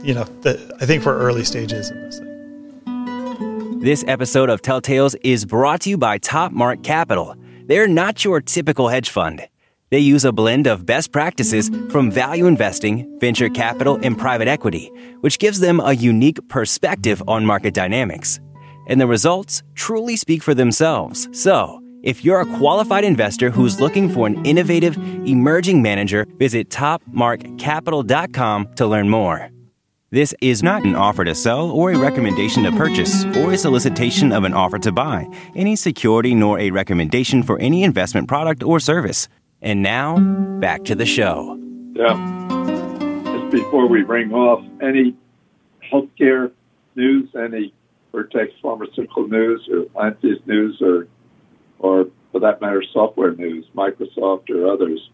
you 0.04 0.14
know, 0.14 0.24
the, 0.42 0.78
I 0.80 0.86
think 0.86 1.06
we're 1.06 1.18
early 1.18 1.44
stages 1.44 1.92
in 1.92 2.02
this 2.04 2.20
thing. 2.20 3.80
This 3.80 4.04
episode 4.08 4.50
of 4.50 4.62
Telltales 4.62 5.16
is 5.24 5.46
brought 5.46 5.82
to 5.82 5.90
you 5.90 5.98
by 5.98 6.18
Top 6.18 6.52
Mark 6.52 6.84
Capital. 6.84 7.36
They're 7.66 7.88
not 7.88 8.26
your 8.26 8.42
typical 8.42 8.90
hedge 8.90 9.10
fund. 9.10 9.48
They 9.90 10.00
use 10.00 10.26
a 10.26 10.32
blend 10.32 10.68
of 10.68 10.86
best 10.86 11.12
practices 11.12 11.72
from 11.90 12.12
value 12.12 12.46
investing, 12.46 13.20
venture 13.20 13.50
capital, 13.50 14.00
and 14.04 14.16
private 14.18 14.48
equity, 14.48 14.92
which 15.22 15.40
gives 15.40 15.60
them 15.60 15.80
a 15.80 15.94
unique 15.94 16.48
perspective 16.50 17.24
on 17.28 17.46
market 17.46 17.74
dynamics. 17.74 18.40
And 18.88 19.02
the 19.02 19.08
results 19.08 19.64
truly 19.76 20.16
speak 20.16 20.44
for 20.44 20.54
themselves. 20.54 21.28
So, 21.32 21.82
if 22.04 22.24
you're 22.24 22.42
a 22.42 22.58
qualified 22.58 23.04
investor 23.04 23.50
who's 23.50 23.82
looking 23.82 24.10
for 24.10 24.28
an 24.28 24.46
innovative, 24.46 24.96
emerging 25.28 25.82
manager, 25.82 26.28
visit 26.38 26.70
topmarkcapital.com 26.70 28.74
to 28.76 28.88
learn 28.88 29.10
more. 29.10 29.50
This 30.12 30.34
is 30.42 30.64
not 30.64 30.86
an 30.86 30.96
offer 30.96 31.24
to 31.24 31.36
sell 31.36 31.70
or 31.70 31.92
a 31.92 31.98
recommendation 31.98 32.64
to 32.64 32.72
purchase 32.72 33.26
or 33.38 33.54
a 33.54 33.58
solicitation 33.58 34.32
of 34.32 34.44
an 34.44 34.56
offer 34.56 34.80
to 34.80 34.92
buy 34.92 35.28
any 35.56 35.76
security 35.76 36.34
nor 36.34 36.58
a 36.58 36.72
recommendation 36.72 37.44
for 37.44 37.60
any 37.60 37.84
investment 37.84 38.28
product 38.28 38.64
or 38.64 38.80
service. 38.80 39.30
And 39.62 39.84
now, 39.84 40.18
back 40.60 40.84
to 40.86 40.96
the 40.96 41.06
show. 41.06 41.60
Yeah. 41.94 42.16
Just 43.26 43.52
before 43.52 43.88
we 43.88 44.02
bring 44.02 44.34
off, 44.34 44.66
any 44.82 45.16
healthcare 45.94 46.52
news, 46.96 47.30
any 47.36 47.72
Vertex 48.12 48.52
pharmaceutical 48.64 49.28
news 49.28 49.70
or 49.72 49.86
Lantheus 49.94 50.40
news 50.48 50.82
or, 50.82 51.08
or 51.78 52.08
for 52.32 52.40
that 52.40 52.62
matter, 52.62 52.84
software 52.94 53.36
news, 53.36 53.64
Microsoft 53.76 54.50
or 54.50 54.74
others, 54.74 55.08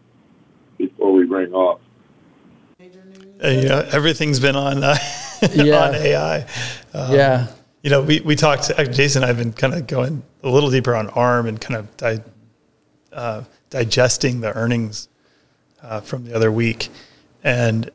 before 0.78 1.12
we 1.12 1.26
bring 1.26 1.52
off? 1.52 1.80
Uh, 3.42 3.48
you 3.48 3.68
know, 3.68 3.86
everything's 3.92 4.40
been 4.40 4.56
on 4.56 4.82
uh, 4.82 4.96
yeah. 5.52 5.88
on 5.88 5.94
AI. 5.94 6.40
Um, 6.94 7.14
yeah. 7.14 7.46
You 7.82 7.90
know, 7.90 8.02
we, 8.02 8.20
we 8.20 8.34
talked, 8.34 8.72
Jason 8.90 9.22
I've 9.22 9.36
been 9.36 9.52
kind 9.52 9.74
of 9.74 9.86
going 9.86 10.22
a 10.42 10.48
little 10.48 10.70
deeper 10.70 10.94
on 10.94 11.08
ARM 11.10 11.46
and 11.46 11.60
kind 11.60 11.76
of 11.78 11.96
di- 11.96 12.22
uh, 13.12 13.44
digesting 13.70 14.40
the 14.40 14.52
earnings 14.54 15.08
uh, 15.82 16.00
from 16.00 16.24
the 16.24 16.34
other 16.34 16.50
week 16.50 16.88
and 17.44 17.90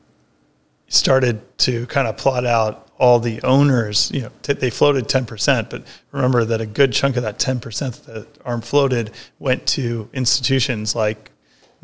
started 0.87 1.41
to 1.59 1.85
kind 1.87 2.07
of 2.07 2.17
plot 2.17 2.45
out 2.45 2.87
all 2.97 3.19
the 3.19 3.41
owners, 3.41 4.11
you 4.13 4.21
know, 4.21 4.31
t- 4.43 4.53
they 4.53 4.69
floated 4.69 5.07
10%, 5.07 5.71
but 5.71 5.83
remember 6.11 6.45
that 6.45 6.61
a 6.61 6.65
good 6.67 6.93
chunk 6.93 7.17
of 7.17 7.23
that 7.23 7.39
10% 7.39 8.05
that 8.05 8.27
ARM 8.45 8.61
floated 8.61 9.09
went 9.39 9.65
to 9.65 10.07
institutions 10.13 10.95
like 10.95 11.31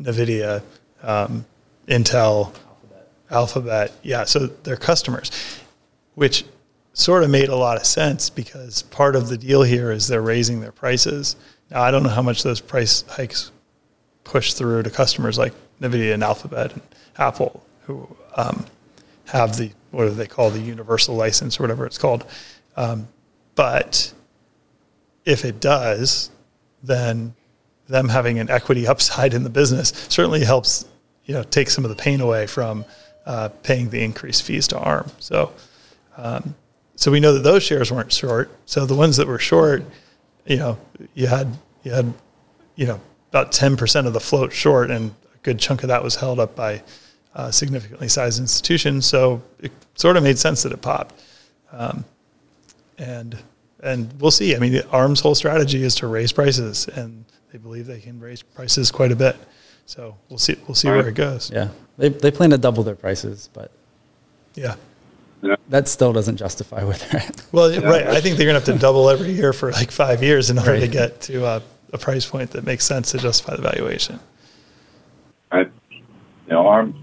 NVIDIA, 0.00 0.62
um, 1.02 1.44
Intel, 1.88 2.54
Alphabet, 3.30 3.92
yeah, 4.02 4.24
so 4.24 4.46
they're 4.46 4.76
customers, 4.76 5.30
which 6.14 6.44
sort 6.94 7.22
of 7.22 7.30
made 7.30 7.48
a 7.48 7.56
lot 7.56 7.76
of 7.76 7.86
sense 7.86 8.28
because 8.28 8.82
part 8.82 9.14
of 9.14 9.28
the 9.28 9.38
deal 9.38 9.62
here 9.62 9.92
is 9.92 10.08
they're 10.08 10.20
raising 10.20 10.60
their 10.60 10.72
prices. 10.72 11.36
Now, 11.70 11.82
I 11.82 11.90
don't 11.90 12.02
know 12.02 12.08
how 12.08 12.22
much 12.22 12.42
those 12.42 12.60
price 12.60 13.04
hikes 13.08 13.52
push 14.24 14.54
through 14.54 14.82
to 14.82 14.90
customers 14.90 15.38
like 15.38 15.54
NVIDIA 15.80 16.14
and 16.14 16.24
Alphabet 16.24 16.72
and 16.72 16.82
Apple, 17.16 17.62
who 17.84 18.08
um, 18.36 18.66
have 19.26 19.56
the, 19.56 19.70
what 19.90 20.04
do 20.04 20.10
they 20.10 20.26
call 20.26 20.50
the 20.50 20.60
universal 20.60 21.14
license 21.14 21.58
or 21.58 21.62
whatever 21.62 21.86
it's 21.86 21.98
called. 21.98 22.24
Um, 22.76 23.08
but 23.54 24.12
if 25.24 25.44
it 25.44 25.60
does, 25.60 26.30
then 26.82 27.34
them 27.86 28.08
having 28.08 28.38
an 28.38 28.50
equity 28.50 28.86
upside 28.88 29.34
in 29.34 29.44
the 29.44 29.50
business 29.50 29.90
certainly 30.08 30.44
helps, 30.44 30.84
you 31.26 31.34
know, 31.34 31.42
take 31.42 31.70
some 31.70 31.84
of 31.84 31.90
the 31.90 31.96
pain 31.96 32.20
away 32.20 32.46
from 32.46 32.84
uh, 33.28 33.50
paying 33.62 33.90
the 33.90 34.02
increased 34.02 34.42
fees 34.42 34.66
to 34.68 34.78
ARM. 34.78 35.10
So, 35.18 35.52
um, 36.16 36.54
so 36.96 37.12
we 37.12 37.20
know 37.20 37.34
that 37.34 37.42
those 37.42 37.62
shares 37.62 37.92
weren't 37.92 38.10
short. 38.10 38.50
So 38.64 38.86
the 38.86 38.94
ones 38.94 39.18
that 39.18 39.28
were 39.28 39.38
short, 39.38 39.84
you 40.46 40.56
know, 40.56 40.78
you 41.14 41.26
had 41.26 41.56
you 41.84 41.92
had, 41.92 42.14
you 42.74 42.86
know, 42.86 43.00
about 43.28 43.52
ten 43.52 43.76
percent 43.76 44.06
of 44.06 44.14
the 44.14 44.20
float 44.20 44.52
short, 44.52 44.90
and 44.90 45.10
a 45.34 45.38
good 45.42 45.58
chunk 45.58 45.82
of 45.82 45.88
that 45.88 46.02
was 46.02 46.16
held 46.16 46.40
up 46.40 46.56
by 46.56 46.82
uh, 47.34 47.50
significantly 47.50 48.08
sized 48.08 48.40
institutions. 48.40 49.04
So 49.04 49.42
it 49.60 49.72
sort 49.94 50.16
of 50.16 50.22
made 50.22 50.38
sense 50.38 50.62
that 50.62 50.72
it 50.72 50.80
popped. 50.80 51.14
Um, 51.70 52.06
and 52.96 53.38
and 53.80 54.18
we'll 54.18 54.30
see. 54.30 54.56
I 54.56 54.58
mean, 54.58 54.80
ARM's 54.90 55.20
whole 55.20 55.34
strategy 55.34 55.84
is 55.84 55.94
to 55.96 56.06
raise 56.06 56.32
prices, 56.32 56.88
and 56.88 57.26
they 57.52 57.58
believe 57.58 57.86
they 57.86 58.00
can 58.00 58.18
raise 58.20 58.42
prices 58.42 58.90
quite 58.90 59.12
a 59.12 59.16
bit. 59.16 59.36
So 59.88 60.18
we'll 60.28 60.38
see. 60.38 60.54
We'll 60.68 60.74
see 60.74 60.86
All 60.86 60.96
where 60.96 61.04
right. 61.04 61.08
it 61.08 61.14
goes. 61.14 61.50
Yeah, 61.50 61.70
they 61.96 62.10
they 62.10 62.30
plan 62.30 62.50
to 62.50 62.58
double 62.58 62.82
their 62.82 62.94
prices, 62.94 63.48
but 63.54 63.72
yeah, 64.54 64.76
that 65.70 65.88
still 65.88 66.12
doesn't 66.12 66.36
justify 66.36 66.84
where 66.84 66.94
they're 66.94 67.22
at. 67.22 67.42
Well, 67.52 67.72
yeah. 67.72 67.80
right. 67.80 68.06
I 68.06 68.20
think 68.20 68.36
they're 68.36 68.44
going 68.44 68.60
to 68.60 68.70
have 68.70 68.76
to 68.76 68.78
double 68.78 69.08
every 69.08 69.32
year 69.32 69.54
for 69.54 69.72
like 69.72 69.90
five 69.90 70.22
years 70.22 70.50
in 70.50 70.58
order 70.58 70.72
right. 70.72 70.80
to 70.80 70.88
get 70.88 71.22
to 71.22 71.46
uh, 71.46 71.60
a 71.94 71.96
price 71.96 72.26
point 72.26 72.50
that 72.50 72.66
makes 72.66 72.84
sense 72.84 73.12
to 73.12 73.18
justify 73.18 73.56
the 73.56 73.62
valuation. 73.62 74.20
I, 75.50 75.60
you 75.88 76.02
know, 76.50 76.66
ARM, 76.66 76.94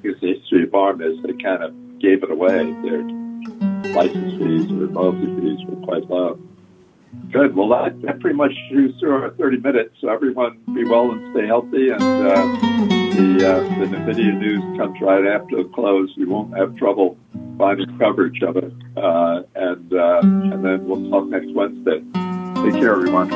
because 0.00 0.20
the 0.20 0.34
history 0.34 0.62
of 0.62 0.72
ARM 0.72 1.02
is 1.02 1.20
they 1.24 1.32
kind 1.42 1.64
of 1.64 1.98
gave 1.98 2.22
it 2.22 2.30
away. 2.30 2.72
Their 2.82 3.02
license 3.94 4.38
fees 4.38 4.70
or 4.70 4.86
royalty 4.86 5.26
fees 5.40 5.66
were 5.66 5.84
quite 5.84 6.08
low. 6.08 6.38
Good. 7.32 7.54
Well, 7.54 7.68
that, 7.68 8.00
that 8.02 8.20
pretty 8.20 8.36
much 8.36 8.52
shoots 8.70 8.98
through 9.00 9.22
our 9.22 9.30
30 9.30 9.58
minutes. 9.58 9.96
So 10.00 10.08
everyone 10.08 10.58
be 10.74 10.84
well 10.84 11.10
and 11.10 11.34
stay 11.34 11.46
healthy. 11.46 11.90
And 11.90 12.02
uh, 12.02 12.34
the, 13.14 13.48
uh, 13.48 13.60
the 13.80 13.96
NVIDIA 13.96 14.38
news 14.38 14.78
comes 14.78 14.98
right 15.00 15.26
after 15.26 15.62
the 15.62 15.68
close. 15.74 16.10
You 16.16 16.28
won't 16.28 16.56
have 16.56 16.76
trouble 16.76 17.18
finding 17.58 17.98
coverage 17.98 18.42
of 18.42 18.56
it. 18.56 18.72
Uh, 18.96 19.42
and 19.54 19.92
uh, 19.92 20.20
and 20.22 20.64
then 20.64 20.86
we'll 20.86 21.10
talk 21.10 21.26
next 21.26 21.52
Wednesday. 21.52 22.02
Take 22.62 22.80
care, 22.80 22.92
everyone. 22.92 23.28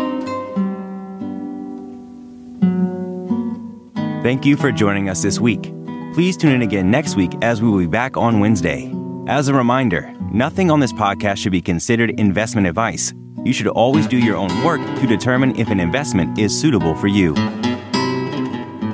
Thank 4.23 4.47
you 4.47 4.57
for 4.57 4.71
joining 4.71 5.09
us 5.09 5.23
this 5.23 5.41
week. 5.41 5.75
Please 6.15 6.37
tune 6.37 6.53
in 6.53 6.63
again 6.63 6.91
next 6.91 7.17
week 7.17 7.33
as 7.43 7.61
we 7.61 7.69
will 7.69 7.79
be 7.79 7.87
back 7.87 8.17
on 8.17 8.39
Wednesday. 8.39 8.93
As 9.27 9.49
a 9.49 9.55
reminder, 9.55 10.15
nothing 10.33 10.71
on 10.71 10.79
this 10.79 10.93
podcast 10.93 11.39
should 11.39 11.53
be 11.53 11.63
considered 11.63 12.21
investment 12.21 12.67
advice. 12.67 13.13
You 13.45 13.53
should 13.53 13.67
always 13.69 14.07
do 14.07 14.19
your 14.19 14.37
own 14.37 14.65
work 14.65 14.81
to 15.01 15.07
determine 15.07 15.57
if 15.59 15.69
an 15.69 15.81
investment 15.81 16.39
is 16.39 16.59
suitable 16.59 16.95
for 16.95 17.09
you. 17.09 17.35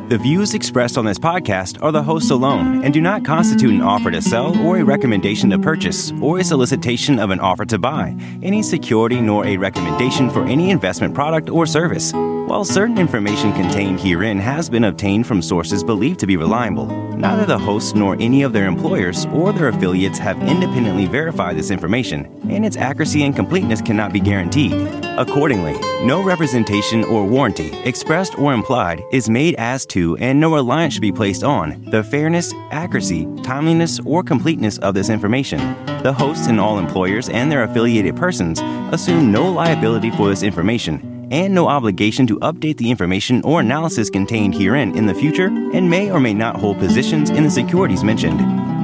The 0.08 0.16
views 0.16 0.54
expressed 0.54 0.96
on 0.96 1.04
this 1.04 1.18
podcast 1.18 1.82
are 1.82 1.92
the 1.92 2.02
hosts 2.02 2.30
alone 2.30 2.82
and 2.82 2.94
do 2.94 3.00
not 3.02 3.26
constitute 3.26 3.74
an 3.74 3.82
offer 3.82 4.10
to 4.10 4.22
sell 4.22 4.56
or 4.66 4.78
a 4.78 4.82
recommendation 4.84 5.50
to 5.50 5.58
purchase 5.58 6.12
or 6.22 6.38
a 6.38 6.44
solicitation 6.44 7.18
of 7.18 7.28
an 7.28 7.40
offer 7.40 7.66
to 7.66 7.78
buy 7.78 8.16
any 8.42 8.62
security 8.62 9.20
nor 9.20 9.44
a 9.44 9.58
recommendation 9.58 10.30
for 10.30 10.44
any 10.46 10.70
investment 10.70 11.14
product 11.14 11.50
or 11.50 11.66
service. 11.66 12.14
While 12.48 12.64
certain 12.64 12.96
information 12.96 13.52
contained 13.52 14.00
herein 14.00 14.38
has 14.38 14.70
been 14.70 14.84
obtained 14.84 15.26
from 15.26 15.42
sources 15.42 15.84
believed 15.84 16.18
to 16.20 16.26
be 16.26 16.38
reliable, 16.38 16.86
neither 17.14 17.44
the 17.44 17.58
hosts 17.58 17.94
nor 17.94 18.16
any 18.18 18.40
of 18.40 18.54
their 18.54 18.64
employers 18.64 19.26
or 19.26 19.52
their 19.52 19.68
affiliates 19.68 20.18
have 20.18 20.42
independently 20.42 21.04
verified 21.04 21.58
this 21.58 21.70
information, 21.70 22.24
and 22.48 22.64
its 22.64 22.78
accuracy 22.78 23.24
and 23.24 23.36
completeness 23.36 23.82
cannot 23.82 24.14
be 24.14 24.18
guaranteed. 24.18 24.72
Accordingly, 25.18 25.74
no 26.06 26.22
representation 26.22 27.04
or 27.04 27.26
warranty, 27.26 27.76
expressed 27.84 28.38
or 28.38 28.54
implied, 28.54 29.02
is 29.12 29.28
made 29.28 29.54
as 29.56 29.84
to 29.84 30.16
and 30.16 30.40
no 30.40 30.54
reliance 30.54 30.94
should 30.94 31.02
be 31.02 31.12
placed 31.12 31.44
on 31.44 31.84
the 31.90 32.02
fairness, 32.02 32.54
accuracy, 32.70 33.28
timeliness, 33.42 34.00
or 34.06 34.22
completeness 34.22 34.78
of 34.78 34.94
this 34.94 35.10
information. 35.10 35.58
The 36.02 36.14
hosts 36.14 36.46
and 36.46 36.58
all 36.58 36.78
employers 36.78 37.28
and 37.28 37.52
their 37.52 37.64
affiliated 37.64 38.16
persons 38.16 38.62
assume 38.90 39.30
no 39.30 39.52
liability 39.52 40.10
for 40.12 40.30
this 40.30 40.42
information 40.42 41.17
and 41.30 41.54
no 41.54 41.68
obligation 41.68 42.26
to 42.26 42.38
update 42.40 42.76
the 42.76 42.90
information 42.90 43.42
or 43.44 43.60
analysis 43.60 44.10
contained 44.10 44.54
herein 44.54 44.96
in 44.96 45.06
the 45.06 45.14
future 45.14 45.46
and 45.46 45.90
may 45.90 46.10
or 46.10 46.20
may 46.20 46.34
not 46.34 46.56
hold 46.56 46.78
positions 46.78 47.30
in 47.30 47.42
the 47.42 47.50
securities 47.50 48.04
mentioned. 48.04 48.77